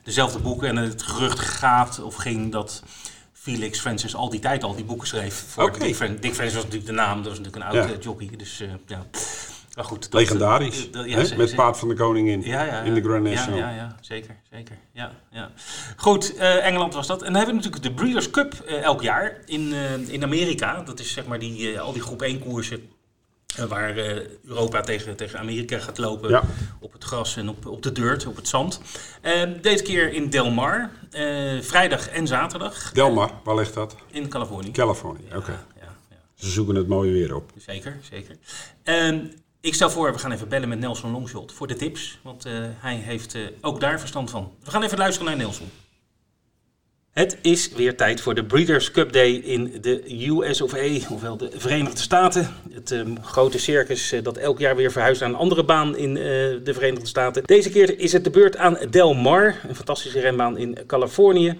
[0.04, 0.68] dezelfde boeken.
[0.68, 2.82] En het gerucht gaat of ging dat
[3.32, 5.44] Felix Francis al die tijd al die boeken schreef.
[5.48, 5.78] Voor.
[5.78, 7.94] Dick, Dick Francis was natuurlijk de naam, dat was natuurlijk een oud Ja.
[7.94, 8.30] eh, jockey.
[8.36, 9.06] Dus ja,
[9.78, 10.10] maar goed.
[10.10, 10.86] dat- legendarisch.
[10.86, 13.58] eh, dat- ja, Met paard van de koningin ja, ja, in de Grand ja, National.
[13.58, 14.76] Ja, ja, zeker, zeker.
[14.92, 15.50] Ja, ja.
[15.96, 17.18] Goed, eh, Engeland was dat.
[17.22, 19.72] En dan hebben we natuurlijk de Breeders' Cup eh, elk jaar in,
[20.08, 20.82] in Amerika.
[20.82, 22.88] Dat is zeg maar die, al die groep 1 koersen
[23.68, 23.96] waar
[24.44, 26.42] Europa tegen, tegen Amerika gaat lopen Ja.
[26.80, 28.80] op het gras en op, op de dirt, op het zand.
[29.60, 30.90] Deze keer in Del Mar,
[31.60, 33.96] vrijdag en zaterdag Delmar, waar ligt dat?
[34.10, 34.70] in Californië.
[34.70, 35.50] Californië, oké.
[35.50, 36.16] Ja, ja, ja.
[36.34, 37.50] Ze zoeken het mooie weer op.
[37.56, 38.36] Zeker, zeker.
[38.82, 42.18] En ik stel voor, we gaan even bellen met Nelson Longshot voor de tips.
[42.22, 44.52] Want eh, hij heeft eh, ook daar verstand van.
[44.64, 45.70] We gaan even luisteren naar Nelson.
[47.10, 51.36] Het is weer tijd voor de Breeders' Cup Day in de US of A, ofwel
[51.36, 52.54] de Verenigde Staten.
[52.70, 56.14] Het ehm, grote circus eh, dat elk jaar weer verhuist naar een andere baan in
[56.14, 57.42] de Verenigde Staten.
[57.44, 61.56] Deze keer is het de beurt aan Del Mar, een fantastische renbaan in Californië.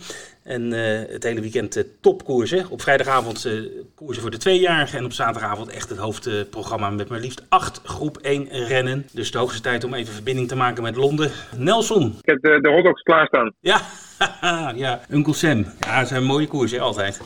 [0.48, 2.70] En eh, het hele weekend eh, topkoersen.
[2.70, 3.52] Op vrijdagavond eh,
[3.94, 4.98] koersen voor de tweejarigen.
[4.98, 9.06] En op zaterdagavond echt het hoofdprogramma met maar liefst acht groep 1 rennen.
[9.12, 11.30] Dus de hoogste tijd om even verbinding te maken met Londen.
[11.56, 12.14] Nelson.
[12.22, 13.54] Ik heb de, de hotdogs klaarstaan.
[13.60, 13.80] Ja,
[14.84, 15.00] ja.
[15.10, 15.66] Uncle Sam.
[15.80, 17.20] Ja, zijn mooie koersen altijd.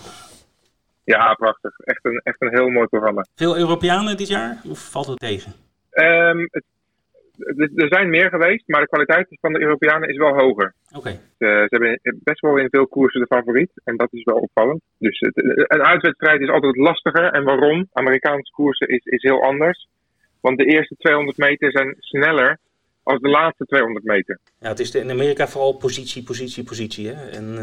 [1.05, 1.79] Ja, prachtig.
[1.79, 3.27] Echt een, echt een heel mooi programma.
[3.35, 4.61] Veel Europeanen dit jaar?
[4.69, 5.53] Of valt het tegen?
[5.91, 6.65] Ehm, het,
[7.39, 10.75] er- zijn meer geweest, maar de kwaliteit van de Europeanen is wel hoger.
[10.97, 11.09] Oké.
[11.09, 13.71] Eh, ze hebben best wel in veel koersen de favoriet.
[13.85, 14.81] En dat is wel opvallend.
[14.99, 15.37] Dus het-
[15.73, 17.25] een uitwedstrijd is altijd lastiger.
[17.33, 17.89] En waarom?
[17.93, 19.89] Amerikaanse koersen is, is heel anders.
[20.41, 22.59] Want de eerste 200 meter zijn sneller
[23.03, 24.39] als de laatste 200 meter.
[24.59, 27.09] Ja, het is in Amerika vooral positie, positie, positie.
[27.09, 27.31] Hè?
[27.31, 27.59] En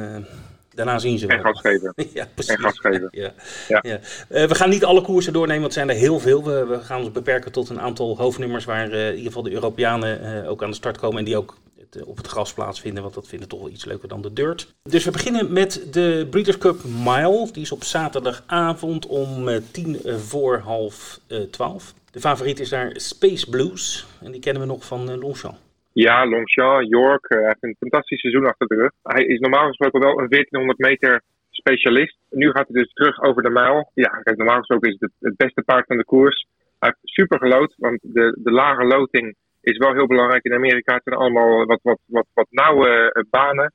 [0.79, 1.37] daarna zien ze wel.
[1.37, 1.93] En gas geven.
[2.13, 2.55] ja, precies.
[2.55, 3.07] En gas geven.
[3.21, 3.33] Ja.
[3.67, 3.79] ja.
[3.81, 3.99] ja.
[4.47, 6.43] we gaan niet alle koersen doornemen, want zijn er heel veel.
[6.43, 10.45] We, we gaan ons beperken tot een aantal hoofdnummers waar in ieder geval de Europeanen
[10.47, 11.17] ook aan de start komen.
[11.17, 11.57] En die ook
[11.91, 14.73] eh, op het gras plaatsvinden, want dat vinden toch wel iets leuker dan de dirt.
[14.83, 17.49] Dus we beginnen met de Breeders' Cup Mile.
[17.51, 21.19] Die is op zaterdagavond om eh, tien voor half
[21.51, 21.93] twaalf.
[22.11, 24.05] De favoriet is daar Space Blues.
[24.21, 25.57] En die kennen we nog van Longchamp.
[25.93, 27.25] Ja, Longchamp, York.
[27.27, 28.91] Hij heeft een fantastisch seizoen achter de rug.
[29.03, 32.17] Hij is normaal gesproken wel een 1400 meter specialist.
[32.29, 33.91] Nu gaat hij dus terug over de mijl.
[33.93, 36.47] Ja, normaal gesproken is het het beste paard van de koers.
[36.79, 40.93] Hij heeft super gelood, want de, de lage loting is wel heel belangrijk in Amerika.
[40.93, 43.71] Het zijn allemaal wat, wat, wat, wat nauwe eh, banen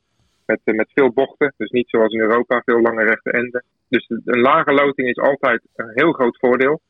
[0.47, 1.55] met, eh, met veel bochten.
[1.57, 3.65] Dus niet zoals in Europa, veel lange rechte enden.
[3.89, 6.81] Dus een lage loting is altijd een heel groot voordeel.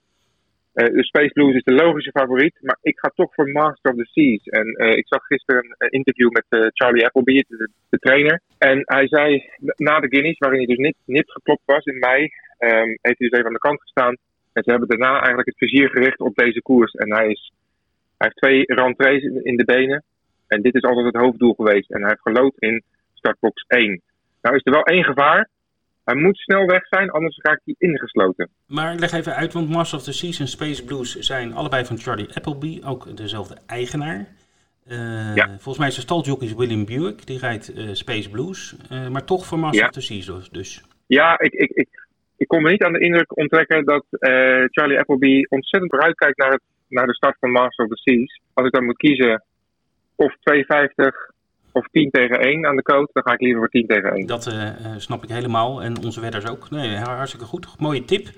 [0.74, 3.96] Uh, de Space Blues is de logische favoriet, maar ik ga toch voor Master of
[3.96, 4.44] the Seas.
[4.44, 8.40] En uh, ik zag gisteren een interview met Charlie Appleby, de, trainer.
[8.58, 12.98] En hij zei na de Guineas, waarin hij dus niet, geklopt was in mei, um,
[13.00, 14.16] heeft hij dus even aan de kant gestaan.
[14.52, 16.92] En ze hebben daarna eigenlijk het vizier gericht op deze koers.
[16.92, 17.52] En hij is
[18.18, 20.02] hij heeft twee rentrées in de benen.
[20.46, 21.90] En dit is altijd het hoofddoel geweest.
[21.90, 22.82] En hij heeft gelood in
[23.14, 24.02] startbox 1.
[24.42, 25.48] Nou is er wel één gevaar.
[26.04, 28.48] Hij moet snel weg zijn, anders raakt hij ingesloten.
[28.66, 31.98] Maar leg even uit, want Mars of the Seas en Space Blues zijn allebei van
[31.98, 34.26] Charlie Appleby, ook dezelfde eigenaar.
[34.86, 35.46] Uh, ja.
[35.46, 39.46] Volgens mij is de staljockey William Buick, die rijdt uh, Space Blues, uh, maar toch
[39.46, 39.84] voor Mars ja.
[39.84, 40.84] of the Seas dus, dus.
[41.06, 41.88] Ja, ik, ik, ik,
[42.36, 44.04] ik kon me niet aan de indruk onttrekken dat
[44.70, 48.40] Charlie Appleby ontzettend vooruitkijkt naar het naar de start van Master of the Seas.
[48.52, 49.44] Als ik dan moet kiezen
[50.14, 51.33] of 2,50
[51.74, 54.26] of 10 tegen 1 aan de coach, dan ga ik liever voor 10 tegen 1.
[54.26, 56.70] Dat uh, snap ik helemaal en onze wedders ook.
[56.70, 57.66] Nee, hartstikke goed.
[57.78, 58.28] Mooie tip.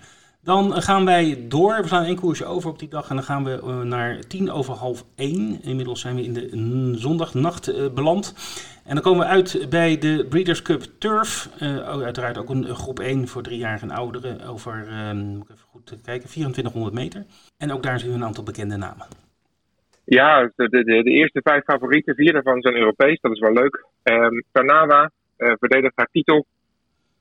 [0.43, 1.77] Dan gaan wij door.
[1.81, 4.51] We slaan één koersje over op die dag en dan gaan we uh, naar tien
[4.51, 5.63] over half één.
[5.63, 8.35] Inmiddels zijn we in de zondagnacht beland.
[8.85, 11.49] En dan komen we uit bij de Breeders' Cup Turf.
[11.85, 16.29] Uiteraard ook een groep 1 voor driejarigen en ouderen over, moet ik even goed kijken,
[16.29, 17.27] 2400 meter.
[17.59, 19.07] En ook daar zien we een aantal bekende namen.
[20.09, 23.85] Ja, de, de, de eerste vijf favorieten, vier daarvan zijn Europees, dat is wel leuk.
[24.03, 26.47] Um, Tarnawa verdedigt haar titel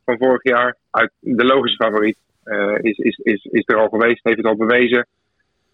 [0.05, 2.17] van vorig jaar uit de logische favoriet.
[2.45, 5.07] Uh, is, is, is, is er al geweest, heeft het al bewezen.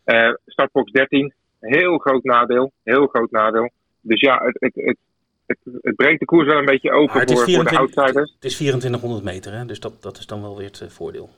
[0.05, 2.71] Uh, startbox 13, heel groot nadeel.
[2.83, 3.71] Heel groot nadeel.
[4.01, 4.97] Dus ja, het, het, het,
[5.45, 8.31] het, het breekt de koers wel een beetje open voor, 24, voor de outsiders.
[8.33, 9.65] Het is 2400 meter, hè?
[9.65, 11.29] dus dat, dat is dan wel weer het voordeel.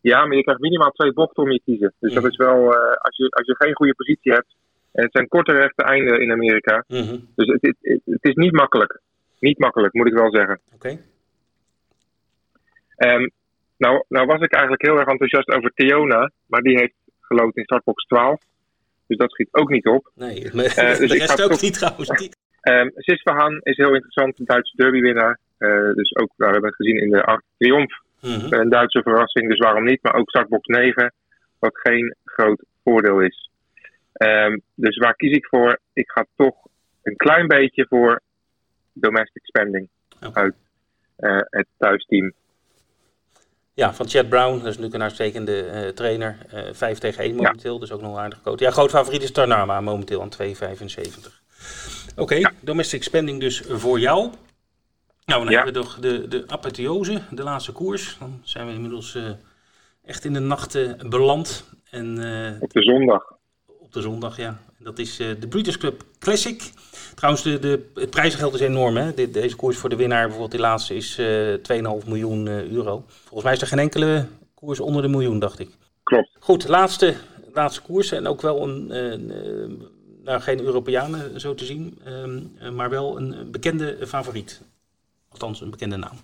[0.00, 1.92] Ja, maar je krijgt minimaal twee bochten om je te kiezen.
[1.98, 4.54] Dus dat is wel, als, je, als je geen goede positie hebt.
[4.94, 6.84] En het zijn korte rechte einden in Amerika.
[6.88, 7.28] Mm -hmm.
[7.34, 9.00] Dus het, het, is niet makkelijk.
[9.38, 10.60] Niet makkelijk, moet ik wel zeggen.
[10.74, 10.98] Oké.
[12.96, 13.14] Okay.
[13.14, 13.30] Um,
[13.76, 17.64] nou, nou was ik eigenlijk heel erg enthousiast over Theona, maar die heeft geloot in
[17.64, 18.40] startbox 12.
[19.06, 20.10] Dus dat schiet ook niet op.
[20.14, 21.62] Nee, uh, dus de rest ook toch...
[21.62, 22.30] niet trouwens.
[22.62, 25.38] Um, Sis Verhaan is heel interessant, een Duitse derbywinnaar.
[25.58, 28.02] Uh, dus ook, nou, we hebben het gezien in de 8 Triomf.
[28.20, 28.52] Mm -hmm.
[28.52, 30.02] Een Duitse verrassing, dus waarom niet?
[30.02, 31.12] Maar ook startbox 9,
[31.58, 33.50] wat geen groot voordeel is.
[34.18, 35.78] Um, dus waar kies ik voor?
[35.92, 36.54] Ik ga toch
[37.02, 38.20] een klein beetje voor
[38.92, 39.88] domestic spending
[40.26, 40.42] okay.
[40.42, 40.54] uit
[41.18, 42.32] uh, het thuisteam.
[43.74, 46.38] Ja, van Chad Brown, dat is natuurlijk een uitstekende uh, trainer.
[46.54, 47.80] Uh, 5 tegen 1 momenteel, ja.
[47.80, 48.60] dus ook nog aardig gecoacht.
[48.60, 50.48] Ja, groot favoriet is Tarnama momenteel aan 2,75.
[52.10, 52.52] Oké, okay, ja.
[52.60, 54.30] domestic spending dus voor jou.
[55.24, 55.64] Nou, dan ja.
[55.64, 58.16] hebben we nog de, de apotheose, de laatste koers.
[58.18, 59.18] Dan zijn we inmiddels
[60.04, 61.70] echt in de nacht beland.
[61.90, 62.08] En,
[62.60, 63.32] op de zondag.
[63.94, 64.58] De zondag, ja.
[64.78, 66.72] Dat is de Breeders' Club Classic.
[67.14, 68.96] Trouwens, de, de, het prijzengeld is enorm.
[68.96, 69.14] Hè?
[69.14, 71.54] De, deze koers voor de winnaar, bijvoorbeeld die laatste, is uh,
[72.02, 73.04] 2,5 miljoen uh, euro.
[73.06, 75.68] Volgens mij is er geen enkele koers onder de miljoen, dacht ik.
[76.02, 76.36] Klopt.
[76.38, 77.14] Goed, laatste,
[77.52, 78.12] laatste koers.
[78.12, 78.86] En ook wel een,
[80.24, 84.62] nou, geen Europeanen zo te zien, ehm, maar wel een bekende favoriet.
[85.28, 86.16] Althans, een bekende naam.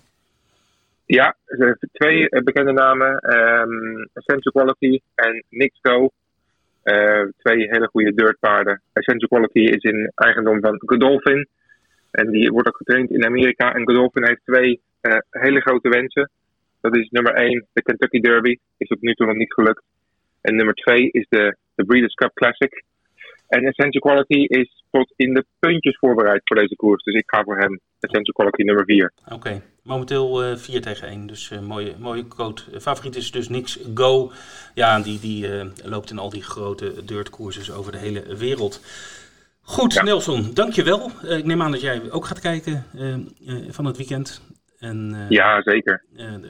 [1.05, 1.35] Ja,
[1.91, 3.35] twee bekende namen.
[3.35, 6.09] Um, Essential Quality en Nixco.
[6.83, 8.81] Uh, twee hele goede dirtpaarden.
[8.93, 11.47] Essential Quality is in eigendom van Godolphin.
[12.11, 13.73] En die wordt ook getraind in Amerika.
[13.73, 16.29] En Godolphin heeft twee uh, hele grote wensen.
[16.81, 18.57] Dat is nummer één, de Kentucky Derby.
[18.77, 19.83] Is tot nu toe nog niet gelukt.
[20.41, 22.83] En nummer twee is de, de Breeders' Cup Classic.
[23.47, 27.03] En Essential Quality is tot in de puntjes voorbereid voor deze koers.
[27.03, 29.11] Dus ik ga voor hem Essential Quality nummer 4.
[29.33, 29.61] Oké.
[29.83, 31.27] Momenteel uh, 4 tegen 1.
[31.27, 32.61] Dus uh, mooie, mooie code.
[32.79, 34.31] Favoriet is dus niks Go.
[34.73, 38.81] Ja, die, die uh, loopt in al die grote dirtkoersen over de hele wereld.
[39.61, 40.03] Goed, ja.
[40.03, 41.11] Nelson, dankjewel.
[41.23, 42.85] Uh, ik neem aan dat jij ook gaat kijken
[43.69, 44.41] van het weekend.
[44.79, 46.03] En, ja, zeker.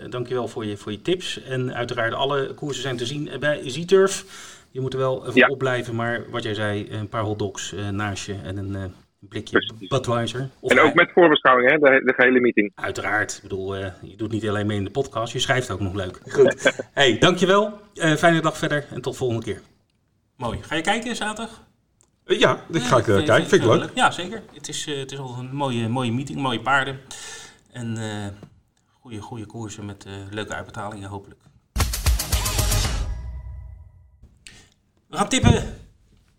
[0.09, 1.43] dankjewel voor je, voor je tips.
[1.43, 4.25] En uiteraard alle koersen zijn te zien bij Z-Turf.
[4.71, 5.47] Je moet er wel even Ja.
[5.47, 9.29] op blijven, maar wat jij zei, een paar hotdogs eh, naast je en een eh,
[9.29, 9.87] blikje Precies.
[9.87, 10.49] Budweiser.
[10.59, 12.71] Of En ook met voorbeschouwing, hè, de, de gehele meeting.
[12.75, 13.35] Uiteraard.
[13.35, 15.93] Ik bedoel, eh, je doet niet alleen mee in de podcast, je schrijft ook nog
[15.93, 16.19] leuk.
[16.29, 16.73] Goed.
[16.93, 17.79] hey, dankjewel.
[17.93, 19.61] Eh fijne dag verder en tot volgende keer.
[20.35, 20.63] Mooi.
[20.63, 21.61] Ga je kijken zaterdag?
[22.25, 23.35] Eh, Ja, ik ga ik, kijken.
[23.35, 23.91] Vind ik wel leuk.
[23.95, 24.41] Ja, zeker.
[24.53, 26.99] Het is, eh, het is al een mooie, mooie meeting, mooie paarden.
[27.71, 28.27] En eh
[29.01, 31.39] goede, goede koersen met leuke uitbetalingen hopelijk.
[35.07, 35.75] We gaan tippen.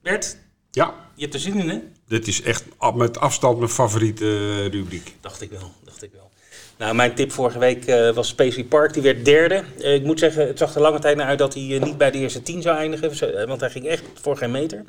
[0.03, 0.39] Bert,
[0.71, 1.81] Ja, je hebt er zin in hè?
[2.13, 5.15] Dit is echt met afstand mijn favoriete eh, rubriek.
[5.21, 6.31] Dacht ik wel, dacht ik wel.
[6.79, 8.93] Nou, mijn tip vorige week eh, was Spacey Park.
[8.93, 9.65] Die werd derde.
[9.79, 12.11] Eh, ik moet zeggen, het zag er lange tijd naar uit dat hij niet bij
[12.11, 13.47] de eerste tien zou eindigen.
[13.47, 14.85] Want hij ging echt voor geen meter.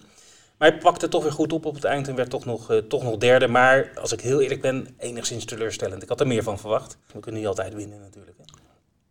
[0.57, 3.03] Maar hij pakte toch weer goed op op het eind en werd toch nog, toch
[3.03, 3.47] nog derde.
[3.47, 6.03] Maar als ik heel eerlijk ben, enigszins teleurstellend.
[6.03, 6.97] Ik had er meer van verwacht.
[7.13, 8.37] We kunnen niet altijd winnen natuurlijk.
[8.37, 8.43] Hè.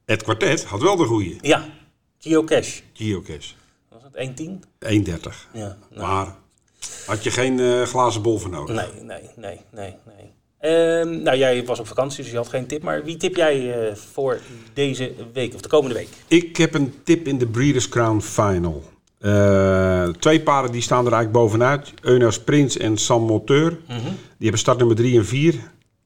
[0.04, 1.38] Het kwartet had wel de goeie.
[1.40, 1.64] Ja,
[2.18, 2.82] Geocache.
[2.92, 3.54] Geocache.
[3.88, 4.50] Was het 1-10?
[4.78, 5.52] 1,30.
[5.52, 5.76] Ja.
[5.90, 6.36] Nou, Maar
[7.06, 8.76] had je geen eh, glazen bol voor nodig.
[8.76, 10.32] nee, nee, nee, nee, nee.
[10.62, 12.82] Ehm, nou, jij was op vakantie, dus je had geen tip.
[12.82, 14.40] Maar wie tip jij eh, voor
[14.72, 16.08] deze week of de komende week?
[16.26, 18.82] Ik heb een tip in de Breeders' Crown Final.
[19.18, 21.92] Eh, twee paarden die staan er eigenlijk bovenuit.
[22.02, 23.78] Eunice Prins en Sam Moteur.
[23.86, 24.06] Die
[24.38, 25.54] hebben start nummer 3 en 4.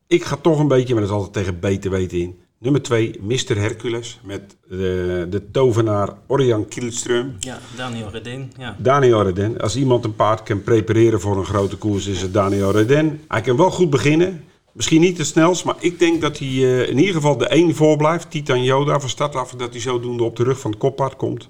[0.06, 2.40] Ik ga toch een beetje, maar dat is altijd tegen beter weten in.
[2.58, 3.56] Nummer 2, Mr.
[3.56, 4.20] Hercules.
[4.22, 7.36] Met de, de tovenaar Orjan Kielström.
[7.38, 8.52] Ja, Daniel Redin.
[8.58, 8.76] Ja.
[8.78, 9.60] Daniel Reden.
[9.60, 13.20] Als iemand een paard kan prepareren voor een grote koers, is het Daniel Reden.
[13.28, 14.44] Hij kan wel goed beginnen.
[14.72, 17.74] Misschien niet het snelst, maar ik denk dat hij eh, in ieder geval de 1
[17.74, 18.30] voor blijft.
[18.30, 19.50] Titan Yoda van start af.
[19.50, 21.48] Dat hij zodoende op de rug van het koppaard komt.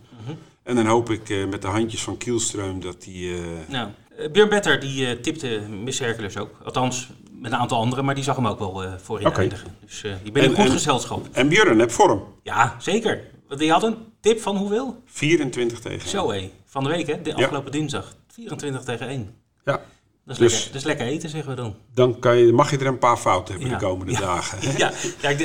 [0.63, 3.15] En dan hoop ik eh, met de handjes van Kielström dat hij...
[3.15, 3.39] eh,
[3.69, 3.89] Nou,
[4.19, 6.51] eh, Björn Better die eh, tipte Miss Hercules ook.
[6.65, 9.39] Althans, met een aantal anderen, maar die zag hem ook wel eh voorin Oké.
[9.41, 9.77] eindigen.
[9.85, 11.27] Dus eh je bent En- een goed en- gezelschap.
[11.33, 12.23] En Björn heb vorm.
[12.43, 13.21] Ja, zeker.
[13.57, 15.03] Die had een tip van hoeveel?
[15.07, 16.09] 24 tegen.
[16.09, 18.15] Zo hé, van de week hè, de afgelopen dinsdag.
[18.33, 19.35] 24 tegen 1.
[19.65, 19.81] Ja.
[20.25, 21.75] Dat is, Dus- lekker, dat is lekker eten, zeggen we dan.
[21.95, 23.79] Dan kan je, mag je er een paar fouten hebben Ja.
[23.79, 24.21] de komende Ja.
[24.21, 24.59] dagen.
[24.79, 24.93] Ja,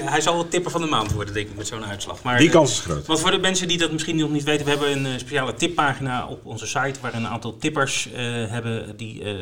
[0.10, 2.24] hij zal wel tipper van de maand worden, denk ik, met zo'n uitslag.
[2.24, 3.06] Maar, Die eh, kans is groot.
[3.06, 5.54] Want voor de mensen die dat misschien nog niet weten, we hebben een eh, speciale
[5.54, 8.18] tippagina op onze site waar een aantal tippers eh,
[8.48, 9.36] hebben die eh,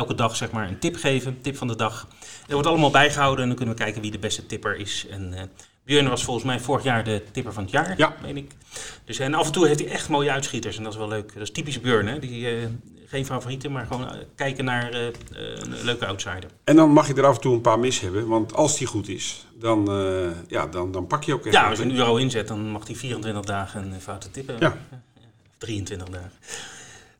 [0.00, 2.06] elke dag zeg maar een tip geven, tip van de dag.
[2.46, 5.06] Er wordt allemaal bijgehouden en dan kunnen we kijken wie de beste tipper is.
[5.10, 5.42] En eh
[5.84, 8.14] Björn was volgens mij vorig jaar de tipper van het jaar, Ja.
[8.22, 8.50] meen ik.
[9.04, 11.32] Dus, en af en toe heeft hij echt mooie uitschieters en dat is wel leuk.
[11.34, 12.18] Dat is typisch Björn, hè?
[12.18, 12.66] Die, eh,
[13.06, 16.50] geen favorieten, maar gewoon eh, kijken naar eh, eh, een leuke outsider.
[16.64, 18.26] En dan mag je er af en toe een paar mis hebben.
[18.28, 21.68] Want als die goed is, dan, eh, ja, dan, dan pak je ook echt Ja,
[21.68, 24.56] als je een euro inzet, dan mag hij 24 dagen een foute tippen.
[24.60, 24.76] Ja.
[24.92, 24.98] Of
[25.58, 26.32] 23 dagen.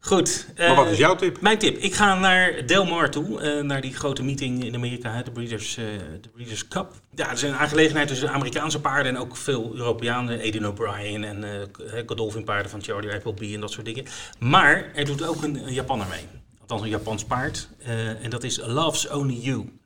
[0.01, 0.46] Goed.
[0.59, 1.40] Maar wat eh, is jouw tip?
[1.40, 1.76] Mijn tip.
[1.76, 5.76] Ik ga naar Del Mar toe, eh, naar die grote meeting in Amerika, de Breeders,
[5.76, 5.84] eh,
[6.20, 6.92] de Breeders Cup.
[7.14, 10.38] Ja, het is een aangelegenheid tussen Amerikaanse paarden en ook veel Europeanen.
[10.40, 14.05] Aiden O'Brien en eh Godolphin paarden van Charlie Appleby en dat soort dingen.
[14.38, 16.26] Maar er doet ook een, een Japanner mee.
[16.61, 17.68] Althans een Japans paard.
[17.78, 19.80] eh, en dat is Loves Only You.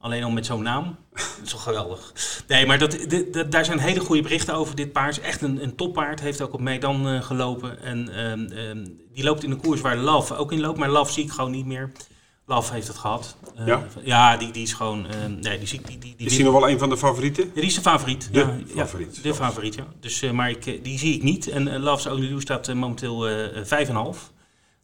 [0.00, 0.96] Alleen al met zo'n naam.
[1.12, 2.12] Dat is wel geweldig.
[2.48, 2.98] Nee, maar dat,
[3.48, 4.76] daar zijn hele goede berichten over.
[4.76, 6.20] Dit paard is echt een, een toppaard.
[6.20, 7.82] Heeft ook op Medan uh, gelopen.
[7.82, 10.78] En ehm, ehm, die loopt in een koers waar Love ook in loopt.
[10.78, 11.92] Maar Love zie ik gewoon niet meer.
[12.46, 13.36] Love heeft het gehad.
[13.56, 13.86] Eh, ja?
[14.02, 15.06] ja, die, die is gewoon...
[15.06, 17.50] Uh, nee, die, die, die, die is die nog wel een van de favorieten?
[17.54, 18.28] Die is de favoriet.
[18.32, 19.16] De ja, favoriet.
[19.16, 19.86] Ja, de favoriet, ja.
[20.00, 21.48] Dus, maar ik, die zie ik niet.
[21.48, 24.37] En Love's Only staat momenteel 5,5.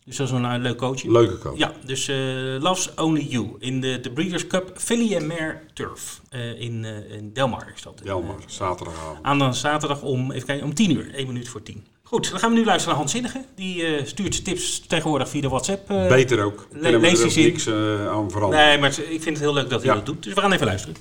[0.05, 1.11] Dus dat is een eh, leuk coachje.
[1.11, 1.57] Leuke koop.
[1.59, 2.17] Ja, dus eh
[2.61, 7.17] Love's Only You in de, de Breeders' Cup Filly and Mare Turf eh, in, eh
[7.17, 8.01] in Delmar is dat.
[8.03, 9.19] Delmar, zaterdagavond.
[9.23, 11.85] Aan de zaterdag om, even kijken, om 10 uur, 1 minuut voor 10.
[12.03, 13.45] Goed, dan gaan we nu luisteren naar Hans Zinnige.
[13.55, 15.89] Die eh, stuurt zijn tips tegenwoordig via de WhatsApp.
[15.89, 16.67] Beter ook.
[16.73, 17.43] le- lees er die zin.
[17.45, 18.67] niks aan veranderen.
[18.67, 19.95] Nee, maar ik vind het heel leuk dat hij Ja.
[19.97, 20.23] dat doet.
[20.23, 20.97] Dus we gaan even luisteren.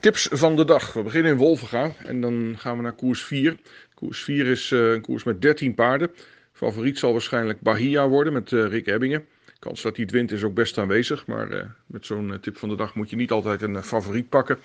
[0.00, 0.92] Tips van de dag.
[0.92, 3.56] We beginnen in Wolvenga en dan gaan we naar koers 4.
[3.94, 6.10] Koers 4 is eh, een koers met 13 paarden.
[6.60, 9.26] Favoriet zal waarschijnlijk Bahia worden met eh, Rick Ebbingen.
[9.58, 11.26] Kans dat hij het wint is ook best aanwezig.
[11.26, 14.28] Maar eh, met zo'n eh, tip van de dag moet je niet altijd een favoriet
[14.28, 14.58] pakken.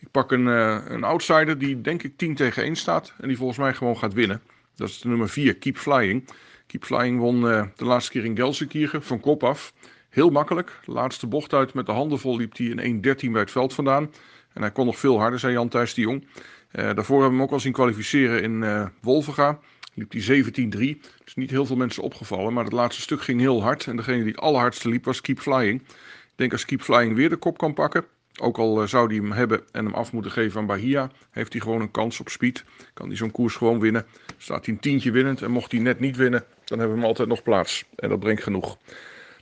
[0.00, 0.46] Ik pak een,
[0.92, 3.14] een outsider die denk ik 10 tegen 1 staat.
[3.20, 4.42] En die volgens mij gewoon gaat winnen.
[4.76, 6.28] Dat is de nummer 4, Keep Flying.
[6.66, 9.72] Keep Flying won de laatste keer in Gelsenkirchen van kop af.
[10.08, 10.80] Heel makkelijk.
[10.84, 13.74] De laatste bocht uit met de handen vol liep hij in 1.13 bij het veld
[13.74, 14.10] vandaan.
[14.52, 16.26] En hij kon nog veel harder, zei Jan Thijs de Jong.
[16.70, 19.58] Daarvoor hebben we hem ook al zien kwalificeren in Wolvenga.
[19.94, 21.00] Liep hij 17-3.
[21.24, 22.52] Dus niet heel veel mensen opgevallen.
[22.52, 23.86] Maar het laatste stuk ging heel hard.
[23.86, 25.80] En degene die het allerhardste liep was Keep Flying.
[25.80, 28.04] Ik denk als Keep Flying weer de kop kan pakken.
[28.40, 31.10] Ook al eh, zou hij hem hebben en hem af moeten geven aan Bahia.
[31.30, 32.64] Heeft hij gewoon een kans op speed.
[32.94, 34.06] Kan hij zo'n koers gewoon winnen.
[34.38, 35.42] Staat hij een tientje winnend.
[35.42, 37.84] En mocht hij net niet winnen, dan hebben we hem altijd nog plaats.
[37.96, 38.78] En dat brengt genoeg.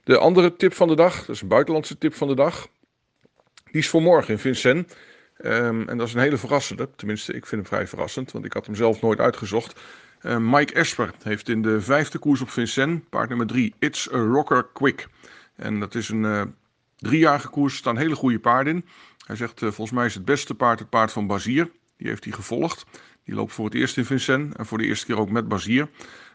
[0.05, 1.19] De andere tip van de dag.
[1.19, 2.69] Dat is een buitenlandse tip van de dag.
[3.71, 4.85] Die is voor morgen in Vincennes.
[5.37, 6.89] Ehm, en dat is een hele verrassende.
[6.97, 9.81] Tenminste, ik vind hem vrij verrassend, want ik had hem zelf nooit uitgezocht.
[10.23, 14.19] Uh, Mike Esper heeft in de vijfde koers op Vincennes, paard nummer drie, It's a
[14.19, 15.09] Rocker Quick.
[15.57, 16.43] En dat is een uh,
[16.97, 18.85] driejarige koers, er staan hele goede paarden in.
[19.27, 21.71] Hij zegt, uh, volgens mij is het beste paard het paard van Bazier.
[21.97, 22.85] Die heeft hij gevolgd.
[23.25, 25.89] Die loopt voor het eerst in Vincennes en voor de eerste keer ook met Bazier.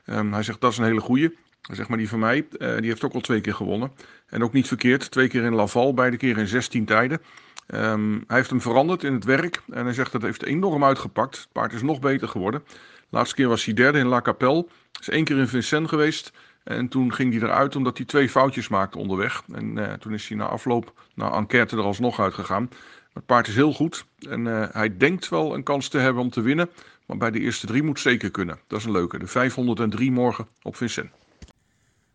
[0.05, 1.37] Um, hij zegt, dat is een hele goeie.
[1.61, 3.91] Zeg maar die van mij, uh, die heeft ook al twee keer gewonnen.
[4.27, 7.21] En ook niet verkeerd, twee keer in Laval, beide keer in 16 tijden.
[7.67, 11.37] Um, hij heeft hem veranderd in het werk en hij zegt dat heeft enorm uitgepakt.
[11.37, 12.63] Het paard is nog beter geworden.
[13.09, 14.67] De laatste keer was hij derde in La Capelle.
[14.99, 16.31] Is één keer in Vincennes geweest.
[16.63, 19.43] En toen ging hij eruit omdat hij twee foutjes maakte onderweg.
[19.53, 22.69] En uh, toen is hij na afloop, na enquête er alsnog uitgegaan.
[23.13, 24.05] Het paard is heel goed.
[24.29, 26.69] En uh, hij denkt wel een kans te hebben om te winnen.
[27.05, 28.59] Maar bij de eerste drie moet zeker kunnen.
[28.67, 29.19] Dat is een leuke.
[29.19, 31.11] De 503 morgen op Vincennes.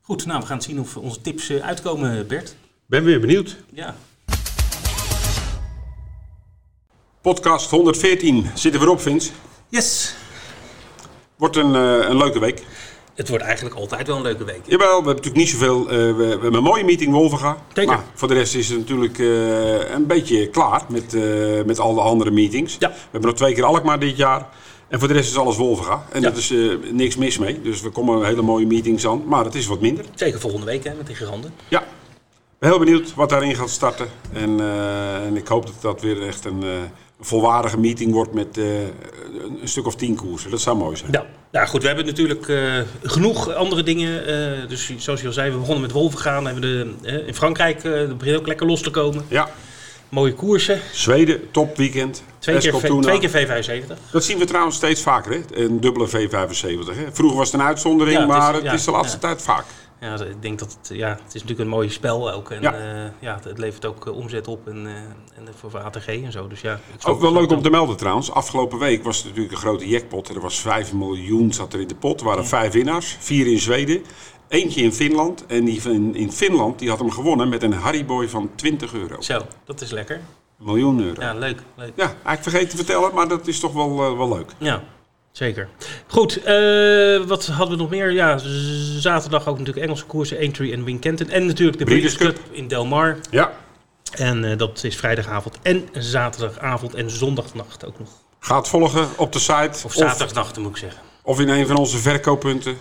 [0.00, 2.56] Goed, nou we gaan zien of onze tips uh, uitkomen, Bert.
[2.86, 3.56] Ben weer benieuwd.
[3.70, 3.94] Ja.
[7.22, 9.30] Podcast 114 zitten we erop, Vince.
[9.68, 10.14] Yes.
[11.36, 12.62] Wordt een, uh, een leuke week.
[13.14, 14.60] Het wordt eigenlijk altijd wel een leuke week.
[14.66, 15.80] Jawel, we hebben natuurlijk niet zoveel.
[15.82, 17.56] Uh, we, we, hebben een mooie meeting Wolvenga.
[17.72, 17.92] Zeker.
[17.94, 21.16] Maar voor de rest is het natuurlijk uh, een beetje klaar met,
[21.66, 22.76] met al de andere meetings.
[22.78, 22.88] Ja.
[22.88, 24.48] We hebben nog twee keer Alkmaar dit jaar.
[24.88, 26.06] En voor de rest is alles Wolvenga.
[26.12, 26.28] En Ja.
[26.28, 26.54] daar is
[26.90, 27.60] niks mis mee.
[27.62, 29.22] Dus we komen hele mooie meetings aan.
[29.26, 30.04] Maar het is wat minder.
[30.14, 31.54] Zeker volgende week hè, met die giganten.
[31.68, 31.80] Ja.
[31.80, 34.08] Ik ben heel benieuwd wat daarin gaat starten.
[34.32, 34.60] En,
[35.26, 36.62] en ik hoop dat dat weer echt een
[37.26, 38.64] volwaardige meeting wordt met uh,
[39.60, 40.50] een stuk of tien koersen.
[40.50, 41.12] Dat zou mooi zijn.
[41.12, 44.30] Ja, nou goed, we hebben natuurlijk uh, genoeg andere dingen.
[44.62, 46.44] Uh, dus zoals je al zei, we begonnen met Wolven gaan.
[46.46, 47.82] Hebben de, in Frankrijk
[48.18, 49.24] begint ook lekker los te komen.
[49.28, 49.50] Ja.
[50.08, 50.80] Mooie koersen.
[50.92, 52.22] Zweden, top-weekend.
[52.38, 54.10] Twee, keer twee keer V75.
[54.10, 55.62] Dat zien we trouwens steeds vaker, hè?
[55.62, 56.96] een dubbele V75.
[56.96, 57.12] Hè?
[57.12, 59.28] Vroeger was het een uitzondering, Ja, het is- maar het ja, is de laatste ja.
[59.28, 59.64] tijd vaak.
[60.02, 62.50] Ja, ik denk dat het, ja, het is natuurlijk een mooi spel ook.
[62.50, 62.76] En Ja.
[62.76, 63.12] ja.
[63.18, 64.92] ja, het levert ook eh, omzet op en, eh,
[65.36, 66.48] en voor ATG en zo.
[66.48, 68.30] Dus ja, ik Ook wel leuk om te melden trouwens.
[68.30, 70.28] Afgelopen week was het natuurlijk een grote jackpot.
[70.28, 72.20] Er was 5 miljoen zat er in de pot.
[72.20, 73.16] Er waren vijf winnaars.
[73.20, 74.02] Vier in Zweden.
[74.48, 75.46] Eentje in Finland.
[75.46, 79.20] En die van in Finland die had hem gewonnen met een Hariboy van 20 euro.
[79.20, 80.16] Zo, dat is lekker.
[80.16, 81.20] Een miljoen euro.
[81.20, 81.62] Ja, Ja, leuk.
[81.76, 81.92] leuk.
[81.96, 84.50] eigenlijk vergeten te vertellen, maar dat is toch wel, eh, wel leuk.
[84.58, 84.82] Ja,
[85.32, 85.68] zeker.
[86.06, 88.10] Goed, eh, wat hadden we nog meer?
[88.12, 88.38] Ja,
[88.98, 91.28] zaterdag ook natuurlijk Engelse koersen, Aintree en Wincanton.
[91.28, 93.18] En natuurlijk de Breeders Cup in Del Mar.
[93.30, 93.52] Ja,
[94.12, 98.08] En eh, dat is vrijdagavond en zaterdagavond en zondagnacht ook nog.
[98.40, 99.80] ga het volgen op de site.
[99.84, 101.00] Of zaterdagnacht moet ik zeggen.
[101.22, 102.76] of in een van onze verkooppunten.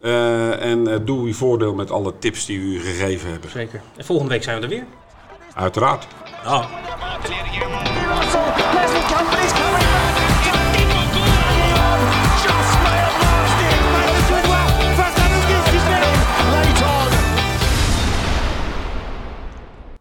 [0.00, 3.50] Eh, en doe uw voordeel met alle tips die we u gegeven hebben.
[3.50, 3.80] Zeker.
[3.96, 4.84] En volgende week zijn we er weer.
[5.54, 6.06] Uiteraard.
[6.44, 6.66] Ah.
[9.08, 9.71] Coming.